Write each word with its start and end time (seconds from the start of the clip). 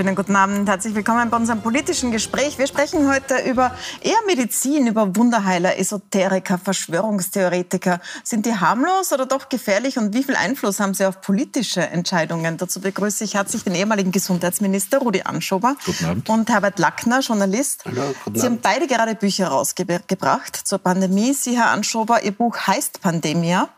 Schönen 0.00 0.16
guten 0.16 0.34
Abend. 0.34 0.66
Herzlich 0.66 0.94
willkommen 0.94 1.28
bei 1.28 1.36
unserem 1.36 1.60
politischen 1.60 2.10
Gespräch. 2.10 2.56
Wir 2.56 2.66
sprechen 2.66 3.06
heute 3.12 3.36
über 3.46 3.76
eher 4.00 4.16
Medizin, 4.26 4.86
über 4.86 5.14
Wunderheiler, 5.14 5.78
Esoteriker, 5.78 6.56
Verschwörungstheoretiker. 6.56 8.00
Sind 8.24 8.46
die 8.46 8.54
harmlos 8.54 9.12
oder 9.12 9.26
doch 9.26 9.50
gefährlich 9.50 9.98
und 9.98 10.14
wie 10.14 10.22
viel 10.22 10.36
Einfluss 10.36 10.80
haben 10.80 10.94
sie 10.94 11.04
auf 11.04 11.20
politische 11.20 11.82
Entscheidungen? 11.82 12.56
Dazu 12.56 12.80
begrüße 12.80 13.24
ich 13.24 13.34
herzlich 13.34 13.62
den 13.64 13.74
ehemaligen 13.74 14.10
Gesundheitsminister 14.10 15.00
Rudi 15.00 15.20
Anschober 15.20 15.76
guten 15.84 16.04
Abend. 16.06 16.28
und 16.30 16.48
Herbert 16.48 16.78
Lackner, 16.78 17.20
Journalist. 17.20 17.84
Hallo, 17.84 18.14
guten 18.24 18.40
sie 18.40 18.46
haben 18.46 18.58
beide 18.62 18.86
gerade 18.86 19.14
Bücher 19.14 19.48
rausgebracht 19.48 20.56
zur 20.66 20.78
Pandemie. 20.78 21.34
Sie, 21.34 21.58
Herr 21.58 21.72
Anschober, 21.72 22.24
Ihr 22.24 22.32
Buch 22.32 22.56
heißt 22.56 23.02
Pandemia 23.02 23.68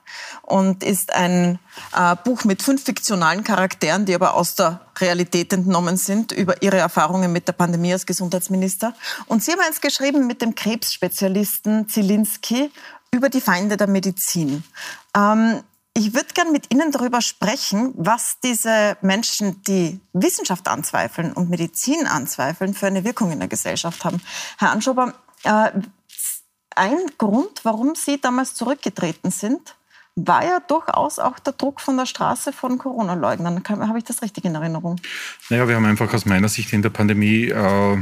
und 0.42 0.82
ist 0.82 1.12
ein 1.12 1.58
äh, 1.96 2.16
Buch 2.24 2.44
mit 2.44 2.62
fünf 2.62 2.84
fiktionalen 2.84 3.44
Charakteren, 3.44 4.04
die 4.06 4.14
aber 4.14 4.34
aus 4.34 4.54
der 4.54 4.80
Realität 4.98 5.52
entnommen 5.52 5.96
sind, 5.96 6.32
über 6.32 6.62
ihre 6.62 6.78
Erfahrungen 6.78 7.32
mit 7.32 7.48
der 7.48 7.52
Pandemie 7.52 7.92
als 7.92 8.06
Gesundheitsminister. 8.06 8.94
Und 9.26 9.42
Sie 9.42 9.52
haben 9.52 9.60
eins 9.60 9.80
geschrieben 9.80 10.26
mit 10.26 10.42
dem 10.42 10.54
Krebsspezialisten 10.54 11.88
Zielinski 11.88 12.70
über 13.10 13.28
die 13.28 13.40
Feinde 13.40 13.76
der 13.76 13.88
Medizin. 13.88 14.64
Ähm, 15.16 15.62
ich 15.94 16.14
würde 16.14 16.28
gern 16.32 16.52
mit 16.52 16.72
Ihnen 16.72 16.90
darüber 16.90 17.20
sprechen, 17.20 17.92
was 17.96 18.38
diese 18.42 18.96
Menschen, 19.02 19.62
die 19.64 20.00
Wissenschaft 20.14 20.66
anzweifeln 20.68 21.32
und 21.34 21.50
Medizin 21.50 22.06
anzweifeln, 22.06 22.72
für 22.72 22.86
eine 22.86 23.04
Wirkung 23.04 23.30
in 23.30 23.40
der 23.40 23.48
Gesellschaft 23.48 24.04
haben. 24.04 24.22
Herr 24.58 24.70
Anschober, 24.70 25.14
äh, 25.42 25.70
ein 26.74 26.98
Grund, 27.18 27.64
warum 27.64 27.94
Sie 27.94 28.18
damals 28.18 28.54
zurückgetreten 28.54 29.30
sind, 29.30 29.76
war 30.14 30.44
ja 30.44 30.60
durchaus 30.66 31.18
auch 31.18 31.38
der 31.38 31.54
Druck 31.54 31.80
von 31.80 31.96
der 31.96 32.06
Straße 32.06 32.52
von 32.52 32.78
Corona-Leugnern. 32.78 33.62
Habe 33.66 33.98
ich 33.98 34.04
das 34.04 34.22
richtig 34.22 34.44
in 34.44 34.54
Erinnerung? 34.54 35.00
Naja, 35.48 35.66
wir 35.68 35.76
haben 35.76 35.86
einfach 35.86 36.12
aus 36.12 36.26
meiner 36.26 36.48
Sicht 36.48 36.72
in 36.72 36.82
der 36.82 36.90
Pandemie 36.90 37.48
äh, 37.48 37.98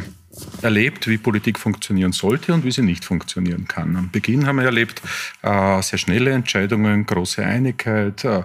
erlebt, 0.62 1.06
wie 1.06 1.18
Politik 1.18 1.58
funktionieren 1.58 2.12
sollte 2.12 2.52
und 2.52 2.64
wie 2.64 2.72
sie 2.72 2.82
nicht 2.82 3.04
funktionieren 3.04 3.68
kann. 3.68 3.96
Am 3.96 4.10
Beginn 4.10 4.46
haben 4.46 4.56
wir 4.56 4.64
erlebt 4.64 5.02
äh, 5.42 5.82
sehr 5.82 5.98
schnelle 5.98 6.32
Entscheidungen, 6.32 7.06
große 7.06 7.44
Einigkeit, 7.44 8.24
äh, 8.24 8.42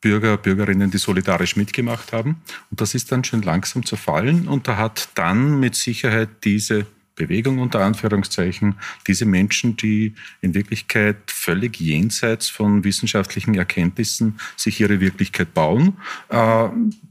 Bürger, 0.00 0.36
Bürgerinnen, 0.36 0.90
die 0.90 0.98
solidarisch 0.98 1.54
mitgemacht 1.56 2.12
haben. 2.12 2.42
Und 2.70 2.80
das 2.80 2.94
ist 2.94 3.12
dann 3.12 3.24
schön 3.24 3.42
langsam 3.42 3.86
zerfallen 3.86 4.48
und 4.48 4.66
da 4.68 4.76
hat 4.76 5.10
dann 5.14 5.60
mit 5.60 5.74
Sicherheit 5.74 6.28
diese 6.44 6.86
Bewegung 7.14 7.58
unter 7.58 7.80
Anführungszeichen, 7.80 8.76
diese 9.06 9.26
Menschen, 9.26 9.76
die 9.76 10.14
in 10.40 10.54
Wirklichkeit 10.54 11.16
völlig 11.26 11.78
jenseits 11.80 12.48
von 12.48 12.84
wissenschaftlichen 12.84 13.54
Erkenntnissen 13.54 14.38
sich 14.56 14.80
ihre 14.80 15.00
Wirklichkeit 15.00 15.54
bauen, 15.54 15.98
äh, 16.28 16.68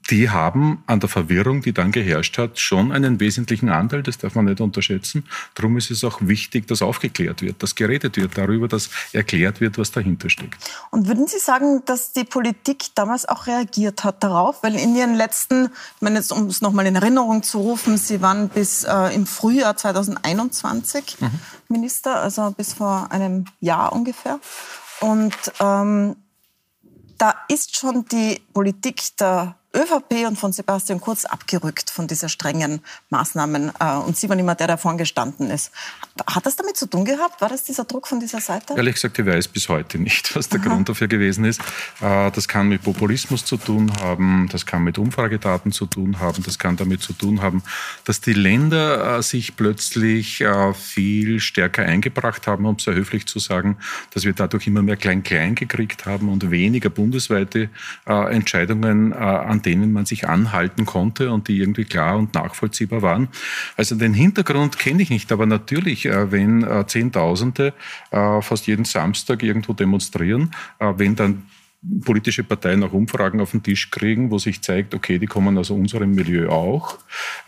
die 0.10 0.30
haben 0.30 0.84
an 0.88 1.00
der 1.00 1.10
Verwirrung, 1.10 1.62
die 1.62 1.74
dann 1.74 1.92
geherrscht 1.92 2.38
hat, 2.38 2.60
schon 2.60 2.92
einen 2.92 3.20
wesentlichen 3.20 3.70
Anteil, 3.70 4.04
das 4.04 4.18
darf 4.18 4.36
man 4.36 4.46
nicht 4.46 4.60
unterschätzen. 4.60 5.24
Darum 5.56 5.78
ist 5.78 5.92
es 5.92 6.04
auch 6.04 6.20
wichtig, 6.22 6.68
dass 6.68 6.82
aufgeklärt 6.82 7.42
wird, 7.42 7.62
dass 7.62 7.76
geredet 7.76 8.18
wird 8.18 8.38
darüber, 8.38 8.68
dass 8.68 8.90
erklärt 9.14 9.62
wird, 9.62 9.78
was 9.78 9.92
dahinter 9.92 10.30
steckt. 10.30 10.58
Und 10.90 11.08
würden 11.08 11.28
Sie 11.28 11.40
sagen, 11.40 11.84
dass 11.86 12.12
die 12.12 12.24
Politik 12.24 12.86
damals 12.96 13.28
auch 13.28 13.48
reagiert 13.48 14.04
hat 14.04 14.24
darauf? 14.24 14.64
Weil 14.64 14.76
in 14.76 14.96
Ihren 14.96 15.16
letzten, 15.16 15.66
ich 15.66 16.02
meine 16.02 16.18
jetzt, 16.18 16.32
um 16.32 16.48
es 16.48 16.62
nochmal 16.62 16.88
in 16.88 16.96
Erinnerung 16.96 17.44
zu 17.44 17.60
rufen, 17.60 17.98
Sie 17.98 18.22
waren 18.22 18.50
bis 18.50 18.84
äh, 18.84 19.16
im 19.16 19.26
Frühjahr 19.26 19.78
2021 19.94 21.22
mhm. 21.22 21.40
Minister, 21.70 22.22
also 22.22 22.52
bis 22.52 22.74
vor 22.74 23.08
einem 23.12 23.46
Jahr 23.60 23.94
ungefähr. 23.94 24.40
Und 25.00 25.36
ähm, 25.60 26.16
da 27.18 27.36
ist 27.48 27.76
schon 27.76 28.06
die 28.06 28.42
Politik 28.54 29.16
der 29.18 29.56
ÖVP 29.74 30.28
und 30.28 30.38
von 30.38 30.52
Sebastian 30.52 31.00
Kurz 31.00 31.24
abgerückt 31.24 31.90
von 31.90 32.08
dieser 32.08 32.28
strengen 32.28 32.82
Maßnahmen. 33.10 33.72
Äh, 33.80 33.96
und 33.96 34.18
Sie 34.18 34.28
waren 34.28 34.40
immer 34.40 34.56
der, 34.56 34.68
der 34.68 34.78
vorn 34.78 34.98
gestanden 34.98 35.50
ist. 35.50 35.72
Hat 36.28 36.46
das 36.46 36.58
damit 36.58 36.76
zu 36.76 36.88
tun 36.88 37.06
gehabt? 37.06 37.40
War 37.40 37.48
das 37.48 37.64
dieser 37.64 37.86
Druck 37.86 38.08
von 38.08 38.20
dieser 38.20 38.42
Seite? 38.42 38.74
Ehrlich 38.76 38.96
gesagt, 38.96 39.18
ich 39.18 39.26
weiß 39.26 39.48
bis 39.48 39.70
heute 39.70 39.98
nicht, 39.98 40.36
was 40.36 40.50
der 40.50 40.60
Aha. 40.60 40.70
Grund 40.70 40.90
dafür 40.90 41.08
gewesen 41.08 41.46
ist. 41.46 41.62
Äh, 42.02 42.32
das 42.32 42.48
kann 42.50 42.68
mit 42.68 42.84
Populismus 42.84 43.46
zu 43.46 43.56
tun 43.56 43.92
haben, 44.02 44.50
das 44.52 44.66
kann 44.66 44.84
mit 44.84 44.98
Umfragedaten 44.98 45.72
zu 45.72 45.86
tun 45.86 46.20
haben, 46.20 46.44
das 46.44 46.60
kann 46.60 46.76
damit 46.76 47.02
zu 47.02 47.14
tun 47.14 47.42
haben, 47.42 47.64
dass 48.04 48.20
die 48.20 48.34
Länder 48.34 49.20
äh, 49.20 49.24
sich 49.24 49.56
plötzlich 49.56 50.44
viel 50.76 51.40
stärker 51.40 51.84
eingebracht 51.84 52.48
haben, 52.48 52.66
um 52.66 52.80
sehr 52.80 52.96
höflich 52.96 53.28
zu 53.28 53.40
sagen, 53.40 53.78
dass 54.14 54.24
wir 54.24 54.34
dadurch 54.34 54.68
immer 54.68 54.82
mehr 54.82 54.98
Klein-Klein 54.98 55.56
gekriegt 55.56 56.06
haben 56.06 56.30
und 56.30 56.50
weniger 56.50 56.90
bundesweite 56.90 57.70
Entscheidungen 58.06 59.14
an 59.14 59.61
denen 59.62 59.94
man 59.94 60.06
sich 60.06 60.28
anhalten 60.28 60.86
konnte 60.86 61.32
und 61.32 61.48
die 61.48 61.58
irgendwie 61.58 61.86
klar 61.86 62.18
und 62.18 62.34
nachvollziehbar 62.34 63.02
waren. 63.02 63.28
Also 63.78 63.96
den 63.96 64.14
Hintergrund 64.14 64.78
kenne 64.78 65.02
ich 65.02 65.10
nicht, 65.10 65.32
aber 65.32 65.46
natürlich, 65.46 66.06
äh, 66.06 66.32
wenn 66.32 66.64
äh, 66.64 66.86
Zehntausende 66.88 67.74
äh, 68.12 68.42
fast 68.42 68.68
jeden 68.68 68.86
Samstag 68.86 69.44
irgendwo 69.44 69.74
demonstrieren, 69.74 70.52
wenn 70.80 71.16
dann 71.16 71.44
politische 72.04 72.44
Parteien 72.44 72.84
auch 72.84 72.94
Umfragen 72.94 73.42
auf 73.42 73.52
den 73.52 73.64
Tisch 73.64 73.90
kriegen, 73.90 74.30
wo 74.30 74.38
sich 74.38 74.62
zeigt, 74.62 74.94
okay, 74.94 75.18
die 75.18 75.26
kommen 75.26 75.58
aus 75.58 75.72
unserem 75.72 76.12
Milieu 76.12 76.50
auch, 76.50 77.00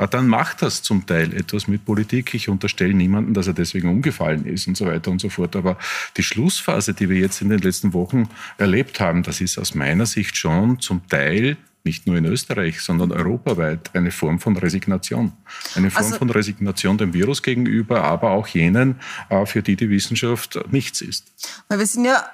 dann 0.09 0.27
macht 0.27 0.63
das 0.63 0.81
zum 0.81 1.05
Teil 1.05 1.33
etwas 1.33 1.67
mit 1.67 1.85
Politik. 1.85 2.33
Ich 2.33 2.49
unterstelle 2.49 2.93
niemanden, 2.95 3.35
dass 3.35 3.47
er 3.47 3.53
deswegen 3.53 3.89
umgefallen 3.89 4.45
ist 4.45 4.67
und 4.67 4.75
so 4.75 4.87
weiter 4.87 5.11
und 5.11 5.21
so 5.21 5.29
fort. 5.29 5.55
Aber 5.55 5.77
die 6.17 6.23
Schlussphase, 6.23 6.93
die 6.93 7.09
wir 7.09 7.17
jetzt 7.17 7.41
in 7.41 7.49
den 7.49 7.59
letzten 7.59 7.93
Wochen 7.93 8.27
erlebt 8.57 8.99
haben, 8.99 9.21
das 9.21 9.39
ist 9.39 9.59
aus 9.59 9.75
meiner 9.75 10.07
Sicht 10.07 10.35
schon 10.35 10.79
zum 10.79 11.07
Teil 11.07 11.57
nicht 11.83 12.07
nur 12.07 12.17
in 12.17 12.25
Österreich, 12.25 12.81
sondern 12.81 13.11
europaweit 13.11 13.91
eine 13.93 14.11
Form 14.11 14.39
von 14.39 14.55
Resignation. 14.55 15.33
Eine 15.75 15.91
Form 15.91 16.05
also, 16.05 16.17
von 16.17 16.29
Resignation 16.29 16.97
dem 16.97 17.13
Virus 17.13 17.43
gegenüber, 17.43 18.03
aber 18.03 18.31
auch 18.31 18.47
jenen, 18.47 18.99
äh, 19.29 19.45
für 19.45 19.61
die 19.61 19.75
die 19.75 19.89
Wissenschaft 19.89 20.59
nichts 20.71 21.01
ist. 21.01 21.31
Weil 21.67 21.79
wir 21.79 21.85
sind 21.85 22.05
ja 22.05 22.25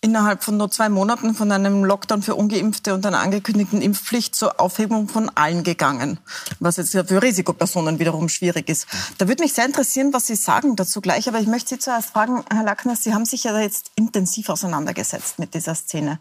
innerhalb 0.00 0.44
von 0.44 0.56
nur 0.56 0.70
zwei 0.70 0.88
Monaten 0.88 1.34
von 1.34 1.50
einem 1.50 1.84
Lockdown 1.84 2.22
für 2.22 2.36
Ungeimpfte 2.36 2.94
und 2.94 3.04
einer 3.04 3.18
angekündigten 3.18 3.82
Impfpflicht 3.82 4.34
zur 4.34 4.60
Aufhebung 4.60 5.08
von 5.08 5.28
allen 5.34 5.64
gegangen, 5.64 6.20
was 6.60 6.76
jetzt 6.76 6.94
ja 6.94 7.02
für 7.02 7.20
Risikopersonen 7.20 7.98
wiederum 7.98 8.28
schwierig 8.28 8.68
ist. 8.68 8.86
Da 9.18 9.26
würde 9.26 9.42
mich 9.42 9.54
sehr 9.54 9.66
interessieren, 9.66 10.12
was 10.12 10.28
Sie 10.28 10.36
sagen 10.36 10.76
dazu 10.76 11.00
gleich, 11.00 11.28
aber 11.28 11.40
ich 11.40 11.48
möchte 11.48 11.70
Sie 11.70 11.78
zuerst 11.78 12.10
fragen, 12.10 12.44
Herr 12.50 12.62
Lackner, 12.62 12.94
Sie 12.94 13.12
haben 13.12 13.24
sich 13.24 13.44
ja 13.44 13.58
jetzt 13.58 13.90
intensiv 13.96 14.48
auseinandergesetzt 14.50 15.40
mit 15.40 15.54
dieser 15.54 15.74
Szene. 15.74 16.20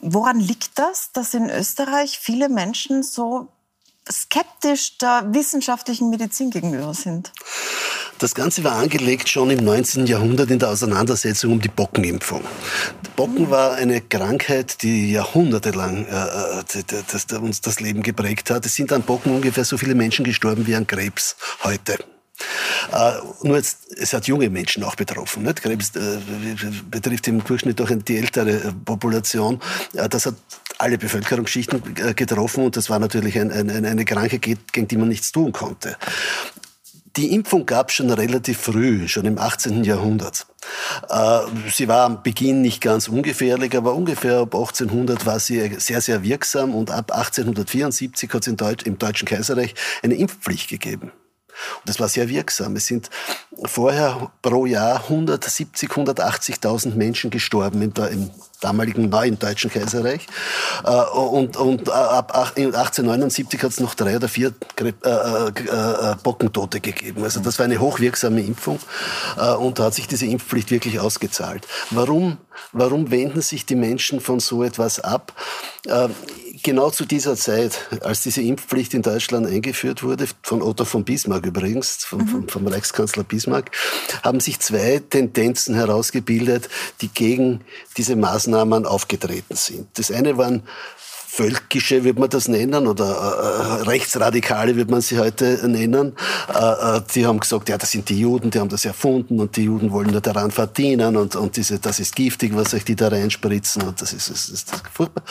Woran 0.00 0.40
liegt 0.40 0.78
das, 0.78 1.12
dass 1.12 1.34
in 1.34 1.50
Österreich 1.50 2.18
viele 2.18 2.48
Menschen 2.48 3.02
so 3.02 3.48
skeptisch 4.10 4.98
der 4.98 5.24
wissenschaftlichen 5.32 6.10
Medizin 6.10 6.50
gegenüber 6.50 6.94
sind? 6.94 7.32
Das 8.18 8.34
Ganze 8.34 8.62
war 8.64 8.72
angelegt 8.72 9.30
schon 9.30 9.50
im 9.50 9.64
19. 9.64 10.06
Jahrhundert 10.06 10.50
in 10.50 10.58
der 10.58 10.68
Auseinandersetzung 10.68 11.52
um 11.52 11.60
die 11.60 11.68
Bockenimpfung. 11.68 12.42
Bocken 13.16 13.48
war 13.48 13.72
eine 13.76 14.02
Krankheit, 14.02 14.82
die 14.82 15.12
jahrhundertelang 15.12 16.04
äh, 16.06 16.10
äh 16.10 16.82
das, 17.10 17.26
das, 17.26 17.38
uns 17.38 17.62
das 17.62 17.80
Leben 17.80 18.02
geprägt 18.02 18.50
hat. 18.50 18.66
Es 18.66 18.74
sind 18.74 18.92
an 18.92 19.02
Bocken 19.02 19.34
ungefähr 19.34 19.64
so 19.64 19.78
viele 19.78 19.94
Menschen 19.94 20.24
gestorben 20.24 20.66
wie 20.66 20.74
an 20.74 20.86
Krebs 20.86 21.36
heute. 21.64 21.98
Äh, 22.92 23.12
nur 23.42 23.56
jetzt, 23.56 23.92
es 23.96 24.12
hat 24.12 24.26
junge 24.26 24.50
Menschen 24.50 24.82
auch 24.84 24.96
betroffen. 24.96 25.42
Nicht? 25.42 25.62
Krebs 25.62 25.94
äh, 25.96 26.18
betrifft 26.90 27.28
im 27.28 27.42
Durchschnitt 27.44 27.80
auch 27.80 27.90
die 27.90 28.16
ältere 28.16 28.50
äh, 28.50 28.72
Population. 28.84 29.60
Das 29.92 30.26
hat 30.26 30.34
alle 30.78 30.98
Bevölkerungsschichten 30.98 31.94
getroffen 32.16 32.64
und 32.64 32.76
das 32.76 32.88
war 32.88 32.98
natürlich 32.98 33.38
ein, 33.38 33.50
ein, 33.50 33.84
eine 33.84 34.04
Krankheit, 34.04 34.42
gegen 34.42 34.88
die 34.88 34.96
man 34.96 35.08
nichts 35.08 35.30
tun 35.30 35.52
konnte. 35.52 35.96
Die 37.16 37.34
Impfung 37.34 37.66
gab 37.66 37.88
es 37.88 37.96
schon 37.96 38.10
relativ 38.10 38.58
früh, 38.58 39.08
schon 39.08 39.26
im 39.26 39.36
18. 39.36 39.82
Jahrhundert. 39.82 40.46
Sie 41.74 41.88
war 41.88 42.06
am 42.06 42.22
Beginn 42.22 42.62
nicht 42.62 42.80
ganz 42.80 43.08
ungefährlich, 43.08 43.76
aber 43.76 43.94
ungefähr 43.94 44.38
ab 44.38 44.54
1800 44.54 45.26
war 45.26 45.40
sie 45.40 45.74
sehr, 45.78 46.00
sehr 46.00 46.22
wirksam 46.22 46.72
und 46.72 46.90
ab 46.90 47.10
1874 47.10 48.32
hat 48.32 48.46
es 48.46 48.84
im 48.84 48.96
Deutschen 48.96 49.26
Kaiserreich 49.26 49.74
eine 50.02 50.14
Impfpflicht 50.14 50.68
gegeben. 50.68 51.10
Und 51.78 51.88
das 51.88 52.00
war 52.00 52.08
sehr 52.08 52.28
wirksam. 52.28 52.76
Es 52.76 52.86
sind 52.86 53.10
vorher 53.64 54.30
pro 54.42 54.66
Jahr 54.66 55.04
170, 55.04 55.90
180.000 55.90 56.94
Menschen 56.94 57.30
gestorben 57.30 57.82
im, 57.82 57.92
im, 58.10 58.30
damaligen 58.60 59.08
neuen 59.08 59.38
Deutschen 59.38 59.70
Kaiserreich. 59.70 60.26
Äh, 60.84 60.90
und, 60.90 61.56
und 61.56 61.88
ab 61.88 62.34
1879 62.34 63.62
hat 63.62 63.70
es 63.70 63.80
noch 63.80 63.94
drei 63.94 64.16
oder 64.16 64.28
vier 64.28 64.52
äh, 64.78 64.88
äh, 64.88 66.14
Bockentote 66.22 66.80
gegeben. 66.80 67.24
Also 67.24 67.40
das 67.40 67.58
war 67.58 67.64
eine 67.64 67.78
hochwirksame 67.78 68.42
Impfung 68.42 68.78
und 69.58 69.78
da 69.78 69.84
hat 69.84 69.94
sich 69.94 70.06
diese 70.06 70.26
Impfpflicht 70.26 70.70
wirklich 70.70 71.00
ausgezahlt. 71.00 71.66
Warum, 71.90 72.38
warum 72.72 73.10
wenden 73.10 73.40
sich 73.40 73.66
die 73.66 73.76
Menschen 73.76 74.20
von 74.20 74.40
so 74.40 74.62
etwas 74.62 75.00
ab? 75.00 75.32
Genau 76.62 76.90
zu 76.90 77.04
dieser 77.04 77.36
Zeit, 77.36 77.88
als 78.02 78.22
diese 78.22 78.42
Impfpflicht 78.42 78.94
in 78.94 79.02
Deutschland 79.02 79.46
eingeführt 79.46 80.02
wurde, 80.02 80.26
von 80.42 80.62
Otto 80.62 80.84
von 80.84 81.04
Bismarck 81.04 81.46
übrigens, 81.46 82.04
vom, 82.04 82.26
vom, 82.26 82.48
vom 82.48 82.66
Reichskanzler 82.66 83.24
Bismarck, 83.24 83.70
haben 84.22 84.40
sich 84.40 84.60
zwei 84.60 85.00
Tendenzen 85.10 85.74
herausgebildet, 85.74 86.68
die 87.00 87.08
gegen 87.08 87.60
diese 87.96 88.16
Maßnahmen 88.16 88.86
aufgetreten 88.86 89.56
sind. 89.56 89.88
Das 89.94 90.10
eine 90.10 90.36
waren 90.36 90.62
Völkische, 91.32 92.02
würde 92.02 92.18
man 92.18 92.28
das 92.28 92.48
nennen, 92.48 92.88
oder 92.88 93.06
äh, 93.06 93.82
Rechtsradikale, 93.88 94.74
würde 94.74 94.90
man 94.90 95.00
sie 95.00 95.16
heute 95.16 95.60
nennen. 95.68 96.16
Äh, 96.52 96.96
äh, 96.96 97.00
die 97.14 97.24
haben 97.24 97.38
gesagt, 97.38 97.68
ja, 97.68 97.78
das 97.78 97.92
sind 97.92 98.08
die 98.08 98.18
Juden, 98.18 98.50
die 98.50 98.58
haben 98.58 98.68
das 98.68 98.84
erfunden 98.84 99.38
und 99.38 99.56
die 99.56 99.62
Juden 99.62 99.92
wollen 99.92 100.10
nur 100.10 100.20
daran 100.20 100.50
verdienen 100.50 101.16
und, 101.16 101.36
und 101.36 101.56
diese, 101.56 101.78
das 101.78 102.00
ist 102.00 102.16
giftig, 102.16 102.56
was 102.56 102.74
euch 102.74 102.84
die 102.84 102.96
da 102.96 103.08
reinspritzen 103.08 103.82
und 103.82 104.02
das 104.02 104.12
ist, 104.12 104.28
das 104.28 104.48
ist, 104.48 104.72
das 104.72 104.80
ist 104.80 104.88
furchtbar. 104.92 105.22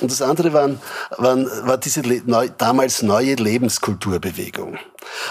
Und 0.00 0.10
das 0.10 0.20
andere 0.20 0.52
waren, 0.52 0.78
waren, 1.16 1.46
war 1.64 1.78
diese 1.78 2.02
neu, 2.26 2.50
damals 2.58 3.02
neue 3.02 3.34
Lebenskulturbewegung. 3.34 4.76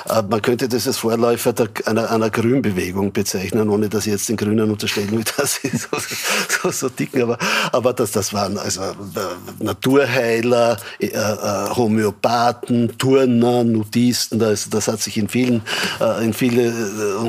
Äh, 0.10 0.22
man 0.30 0.42
könnte 0.42 0.68
das 0.68 0.88
als 0.88 0.98
Vorläufer 0.98 1.54
der, 1.54 1.70
einer, 1.86 2.10
einer 2.12 2.30
Grünbewegung 2.30 3.12
bezeichnen, 3.12 3.70
ohne 3.70 3.90
dass 3.90 4.06
ich 4.06 4.14
jetzt 4.14 4.30
den 4.30 4.38
Grünen 4.38 4.70
unterstellen 4.70 5.12
will, 5.12 5.24
dass 5.38 5.56
sie 5.62 5.70
so, 5.70 5.88
so, 6.62 6.72
so 6.72 6.90
dicken. 6.90 7.24
Aber, 7.24 7.38
aber 7.72 7.94
das, 7.94 8.12
das 8.12 8.34
waren 8.34 8.58
also 8.58 8.82
äh, 8.82 8.94
Naturheiler, 9.60 10.78
äh, 11.00 11.08
äh, 11.08 11.70
Homöopathen, 11.76 12.98
Turner, 12.98 13.64
Nudisten. 13.64 14.40
Das, 14.40 14.70
das 14.70 14.88
hat 14.88 15.02
sich 15.02 15.18
in 15.18 15.30
vielen, 15.30 15.62
äh, 16.00 16.24
in 16.24 16.34
viele 16.34 16.72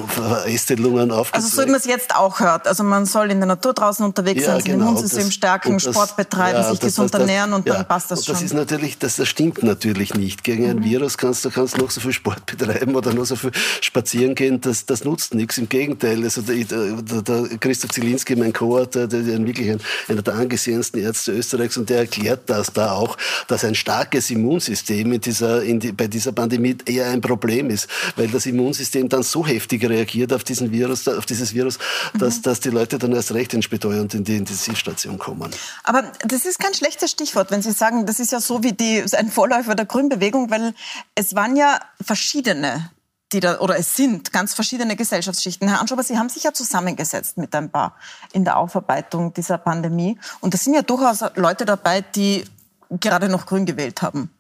Verästelungen 0.09 1.11
aufgezeigt. 1.11 1.45
Also 1.45 1.63
so 1.63 1.67
wie 1.67 1.71
man 1.71 1.81
es 1.81 1.87
jetzt 1.87 2.15
auch 2.15 2.41
hört. 2.41 2.67
Also 2.67 2.85
man 2.85 3.07
soll 3.07 3.31
in 3.31 3.39
der 3.39 3.47
Natur 3.47 3.73
draußen 3.73 4.05
unterwegs 4.05 4.43
ja, 4.43 4.53
sein, 4.53 4.61
sein 4.61 4.73
genau, 4.73 4.91
Immunsystem 4.91 5.31
stärken, 5.31 5.81
Sport 5.81 6.17
betreiben, 6.17 6.59
ja, 6.59 6.71
sich 6.71 6.79
das, 6.79 6.95
gesund 6.95 7.15
das, 7.15 7.21
ernähren 7.21 7.53
und 7.53 7.67
ja, 7.67 7.75
dann 7.75 7.89
passt 7.89 8.11
das, 8.11 8.21
das 8.21 8.27
schon. 8.27 8.35
Das 8.35 8.43
ist 8.43 8.55
natürlich, 8.55 8.99
das, 8.99 9.17
das 9.17 9.29
stimmt 9.29 9.63
natürlich 9.63 10.15
nicht. 10.15 10.45
Gegen 10.45 10.65
mhm. 10.65 10.71
ein 10.71 10.85
Virus 10.85 11.19
kannst 11.19 11.45
du 11.45 11.51
kannst 11.51 11.79
noch 11.79 11.91
so 11.91 12.01
viel 12.01 12.13
Sport 12.13 12.38
betreiben 12.47 12.95
oder 12.95 13.13
nur 13.13 13.27
so 13.27 13.37
viel 13.37 13.53
spazieren 13.81 14.35
gehen, 14.35 14.61
das, 14.61 14.87
das 14.87 15.05
nutzt 15.05 15.35
nichts. 15.35 15.59
Im 15.59 15.69
Gegenteil, 15.69 16.23
also 16.23 16.43
der, 16.43 16.57
der, 16.65 17.23
der 17.23 17.59
Christoph 17.59 17.91
Zielinski, 17.91 18.37
mein 18.37 18.53
Co-Autor, 18.53 19.07
der, 19.07 19.23
der 19.23 19.47
wirklich 19.47 19.71
ein, 19.71 19.81
einer 20.09 20.23
der 20.23 20.35
angesehensten 20.35 21.01
Ärzte 21.01 21.33
Österreichs 21.33 21.77
und 21.77 21.89
der 21.91 21.99
erklärt 21.99 22.43
das 22.47 22.73
da 22.73 22.93
auch, 22.93 23.17
dass 23.47 23.65
ein 23.65 23.75
starkes 23.75 24.31
Immunsystem 24.31 25.13
in 25.13 25.21
dieser, 25.21 25.63
in 25.63 25.81
die, 25.81 25.93
bei 25.93 26.07
dieser 26.07 26.33
Pandemie 26.33 26.77
eher 26.85 27.11
ein 27.11 27.21
Problem 27.21 27.71
ist, 27.71 27.89
weil 28.17 28.29
das 28.29 28.47
Immunsystem 28.47 29.09
dann 29.09 29.23
so 29.23 29.47
heftig 29.47 29.89
reagiert 29.89 30.33
auf 30.33 30.45
diesen 30.45 30.73
Virus, 30.73 31.09
auf 31.09 31.27
dieses 31.27 31.55
Virus, 31.55 31.79
dass, 32.19 32.39
mhm. 32.39 32.43
dass 32.43 32.61
die 32.61 32.71
Leute 32.71 32.99
dann 32.99 33.13
erst 33.13 33.33
recht 33.33 33.55
ins 33.55 33.65
Spital 33.65 34.01
und 34.01 34.15
in 34.15 34.25
die 34.25 34.37
Intensivstation 34.37 35.19
kommen. 35.19 35.51
Aber 35.85 36.13
das 36.25 36.45
ist 36.45 36.59
kein 36.59 36.75
schlechtes 36.75 37.11
Stichwort, 37.11 37.51
wenn 37.51 37.63
Sie 37.63 37.73
sagen, 37.73 38.07
das 38.07 38.21
ist 38.21 38.33
ja 38.33 38.41
so 38.41 38.63
wie 38.63 38.73
die, 38.73 39.05
ein 39.15 39.31
Vorläufer 39.31 39.75
der 39.75 39.87
Grünbewegung, 39.87 40.51
weil 40.51 40.75
es 41.15 41.35
waren 41.35 41.57
ja 41.57 41.81
verschiedene 42.19 42.91
die 43.33 43.41
da, 43.41 43.59
oder 43.61 43.77
es 43.77 43.95
sind 43.95 44.33
ganz 44.33 44.55
verschiedene 44.55 44.97
Gesellschaftsschichten. 44.97 45.69
Herr 45.69 45.81
Anschober, 45.81 46.03
Sie 46.03 46.19
haben 46.19 46.31
sich 46.31 46.45
ja 46.45 46.53
zusammengesetzt 46.55 47.37
mit 47.37 47.55
ein 47.55 47.71
paar 47.71 47.95
in 48.33 48.45
der 48.45 48.57
Aufarbeitung 48.57 49.35
dieser 49.35 49.59
Pandemie. 49.59 50.19
Und 50.41 50.55
da 50.55 50.59
sind 50.59 50.75
ja 50.75 50.81
durchaus 50.83 51.23
Leute 51.35 51.67
dabei, 51.67 52.01
die 52.01 52.45
gerade 52.91 53.29
noch 53.29 53.47
grün 53.47 53.67
gewählt 53.67 54.03
haben. 54.03 54.31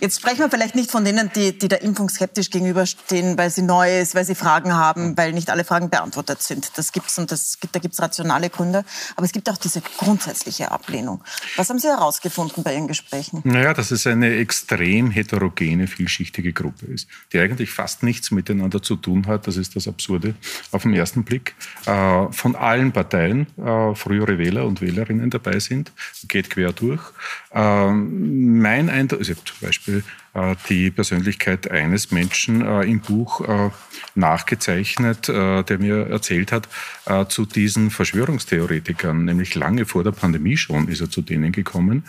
Jetzt 0.00 0.20
sprechen 0.20 0.38
wir 0.38 0.50
vielleicht 0.50 0.74
nicht 0.74 0.90
von 0.90 1.04
denen, 1.04 1.30
die, 1.34 1.58
die 1.58 1.68
der 1.68 1.82
Impfung 1.82 2.08
skeptisch 2.08 2.50
gegenüberstehen, 2.50 3.36
weil 3.36 3.50
sie 3.50 3.62
neu 3.62 4.00
ist, 4.00 4.14
weil 4.14 4.24
sie 4.24 4.34
Fragen 4.34 4.74
haben, 4.74 5.16
weil 5.16 5.32
nicht 5.32 5.50
alle 5.50 5.64
Fragen 5.64 5.90
beantwortet 5.90 6.42
sind. 6.42 6.78
Das 6.78 6.92
gibt's 6.92 7.18
und 7.18 7.30
das 7.30 7.60
gibt, 7.60 7.74
da 7.74 7.80
gibt's 7.80 8.00
rationale 8.00 8.48
Gründe. 8.48 8.84
Aber 9.16 9.26
es 9.26 9.32
gibt 9.32 9.50
auch 9.50 9.58
diese 9.58 9.82
grundsätzliche 9.98 10.70
Ablehnung. 10.70 11.22
Was 11.56 11.68
haben 11.68 11.78
Sie 11.78 11.88
herausgefunden 11.88 12.62
bei 12.62 12.74
Ihren 12.74 12.88
Gesprächen? 12.88 13.42
Naja, 13.44 13.74
dass 13.74 13.90
es 13.90 14.06
eine 14.06 14.36
extrem 14.36 15.10
heterogene, 15.10 15.86
vielschichtige 15.86 16.52
Gruppe 16.52 16.86
ist, 16.86 17.08
die 17.32 17.38
eigentlich 17.38 17.70
fast 17.70 18.02
nichts 18.02 18.30
miteinander 18.30 18.82
zu 18.82 18.96
tun 18.96 19.26
hat. 19.26 19.46
Das 19.46 19.56
ist 19.56 19.76
das 19.76 19.86
Absurde 19.86 20.34
auf 20.72 20.82
den 20.82 20.94
ersten 20.94 21.24
Blick. 21.24 21.54
Äh, 21.84 22.32
von 22.32 22.56
allen 22.56 22.92
Parteien 22.92 23.46
äh, 23.58 23.94
frühere 23.94 24.38
Wähler 24.38 24.64
und 24.66 24.80
Wählerinnen 24.80 25.30
dabei 25.30 25.58
sind, 25.58 25.92
geht 26.26 26.50
quer 26.50 26.72
durch. 26.72 27.02
Mein 27.98 28.90
Eindruck, 28.90 29.20
also 29.20 29.34
zum 29.34 29.56
Beispiel 29.60 30.04
äh, 30.38 30.54
die 30.68 30.90
Persönlichkeit 30.90 31.70
eines 31.70 32.10
Menschen 32.10 32.62
äh, 32.62 32.82
im 32.82 33.00
Buch 33.00 33.40
äh, 33.40 33.70
nachgezeichnet, 34.14 35.28
der 35.28 35.78
mir 35.78 36.08
erzählt 36.08 36.50
hat, 36.50 36.68
zu 37.28 37.46
diesen 37.46 37.90
Verschwörungstheoretikern, 37.90 39.24
nämlich 39.24 39.54
lange 39.54 39.84
vor 39.86 40.02
der 40.02 40.10
Pandemie 40.10 40.56
schon 40.56 40.88
ist 40.88 41.00
er 41.00 41.08
zu 41.08 41.22
denen 41.22 41.52
gekommen, 41.52 42.02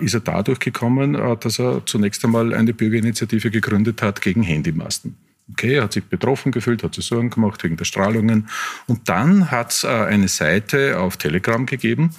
ist 0.00 0.14
er 0.14 0.20
dadurch 0.20 0.58
gekommen, 0.58 1.12
dass 1.40 1.58
er 1.58 1.84
zunächst 1.84 2.24
einmal 2.24 2.54
eine 2.54 2.72
Bürgerinitiative 2.72 3.50
gegründet 3.50 4.00
hat 4.00 4.22
gegen 4.22 4.42
Handymasten. 4.42 5.16
Okay, 5.52 5.74
er 5.74 5.84
hat 5.84 5.92
sich 5.92 6.04
betroffen 6.04 6.50
gefühlt, 6.50 6.82
hat 6.82 6.94
sich 6.94 7.04
Sorgen 7.04 7.28
gemacht 7.28 7.62
wegen 7.62 7.76
der 7.76 7.84
Strahlungen. 7.84 8.48
Und 8.86 9.08
dann 9.10 9.50
hat 9.50 9.72
es 9.72 9.84
eine 9.84 10.28
Seite 10.28 10.98
auf 10.98 11.18
Telegram 11.18 11.66
gegeben, 11.66 12.10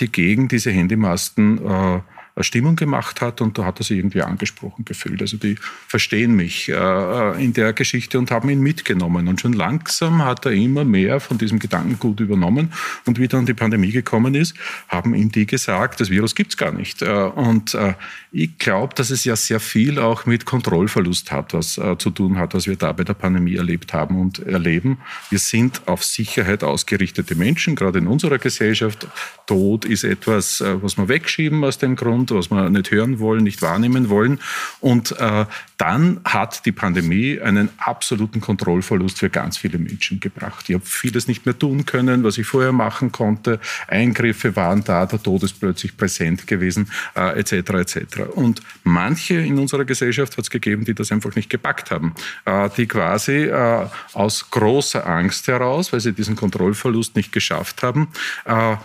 die 0.00 0.10
gegen 0.10 0.48
diese 0.48 0.72
Handymasten 0.72 2.02
Stimmung 2.40 2.76
gemacht 2.76 3.20
hat 3.20 3.40
und 3.40 3.58
da 3.58 3.64
hat 3.64 3.80
er 3.80 3.84
sich 3.84 3.98
irgendwie 3.98 4.22
angesprochen 4.22 4.84
gefühlt. 4.84 5.20
Also 5.20 5.36
die 5.36 5.56
verstehen 5.88 6.34
mich 6.34 6.68
äh, 6.68 7.44
in 7.44 7.52
der 7.52 7.72
Geschichte 7.72 8.18
und 8.18 8.30
haben 8.30 8.48
ihn 8.48 8.60
mitgenommen. 8.60 9.28
Und 9.28 9.40
schon 9.40 9.52
langsam 9.52 10.24
hat 10.24 10.46
er 10.46 10.52
immer 10.52 10.84
mehr 10.84 11.20
von 11.20 11.38
diesem 11.38 11.58
Gedankengut 11.58 12.20
übernommen. 12.20 12.72
Und 13.06 13.18
wie 13.18 13.28
dann 13.28 13.46
die 13.46 13.54
Pandemie 13.54 13.92
gekommen 13.92 14.34
ist, 14.34 14.54
haben 14.88 15.14
ihm 15.14 15.30
die 15.30 15.46
gesagt, 15.46 16.00
das 16.00 16.10
Virus 16.10 16.34
gibt's 16.34 16.56
gar 16.56 16.72
nicht. 16.72 17.02
Äh, 17.02 17.10
und 17.10 17.74
äh, 17.74 17.94
ich 18.32 18.58
glaube, 18.58 18.94
dass 18.94 19.10
es 19.10 19.24
ja 19.24 19.36
sehr 19.36 19.60
viel 19.60 19.98
auch 19.98 20.26
mit 20.26 20.44
Kontrollverlust 20.44 21.32
hat, 21.32 21.52
was 21.52 21.78
äh, 21.78 21.98
zu 21.98 22.10
tun 22.10 22.38
hat, 22.38 22.54
was 22.54 22.66
wir 22.66 22.76
da 22.76 22.92
bei 22.92 23.04
der 23.04 23.14
Pandemie 23.14 23.56
erlebt 23.56 23.92
haben 23.92 24.20
und 24.20 24.38
erleben. 24.38 24.98
Wir 25.30 25.38
sind 25.38 25.82
auf 25.86 26.04
Sicherheit 26.04 26.62
ausgerichtete 26.62 27.34
Menschen, 27.34 27.74
gerade 27.74 27.98
in 27.98 28.06
unserer 28.06 28.38
Gesellschaft. 28.38 29.08
Tod 29.50 29.84
ist 29.84 30.04
etwas, 30.04 30.60
äh, 30.60 30.80
was 30.80 30.96
wir 30.96 31.08
wegschieben 31.08 31.64
aus 31.64 31.76
dem 31.76 31.96
Grund 31.96 32.30
was 32.30 32.52
wir 32.52 32.70
nicht 32.70 32.92
hören 32.92 33.18
wollen, 33.18 33.42
nicht 33.42 33.62
wahrnehmen 33.62 34.08
wollen. 34.08 34.38
Und 34.78 35.10
äh, 35.18 35.44
dann 35.76 36.20
hat 36.24 36.66
die 36.66 36.70
Pandemie 36.70 37.40
einen 37.40 37.68
absoluten 37.78 38.40
Kontrollverlust 38.40 39.18
für 39.18 39.28
ganz 39.28 39.56
viele 39.56 39.78
Menschen 39.78 40.20
gebracht. 40.20 40.66
Ich 40.68 40.74
habe 40.76 40.86
vieles 40.86 41.26
nicht 41.26 41.46
mehr 41.46 41.58
tun 41.58 41.84
können, 41.84 42.22
was 42.22 42.38
ich 42.38 42.46
vorher 42.46 42.70
machen 42.70 43.10
konnte. 43.10 43.58
Eingriffe 43.88 44.54
waren 44.54 44.84
da, 44.84 45.04
der 45.04 45.20
Tod 45.20 45.42
ist 45.42 45.58
plötzlich 45.58 45.96
präsent 45.96 46.46
gewesen, 46.46 46.88
äh, 47.16 47.40
etc. 47.40 47.52
etc. 47.70 47.96
Und 48.32 48.60
manche 48.84 49.34
in 49.34 49.58
unserer 49.58 49.84
Gesellschaft 49.84 50.36
hat 50.36 50.44
es 50.44 50.50
gegeben, 50.50 50.84
die 50.84 50.94
das 50.94 51.10
einfach 51.10 51.34
nicht 51.34 51.50
gepackt 51.50 51.90
haben, 51.90 52.14
äh, 52.44 52.70
die 52.76 52.86
quasi 52.86 53.46
äh, 53.46 53.88
aus 54.12 54.48
großer 54.48 55.04
Angst 55.04 55.48
heraus, 55.48 55.92
weil 55.92 55.98
sie 55.98 56.12
diesen 56.12 56.36
Kontrollverlust 56.36 57.16
nicht 57.16 57.32
geschafft 57.32 57.82
haben, 57.82 58.06
äh, 58.44 58.76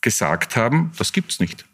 gesagt 0.00 0.56
haben, 0.56 0.92
das 0.98 1.12
gibt's 1.12 1.40
nicht 1.40 1.64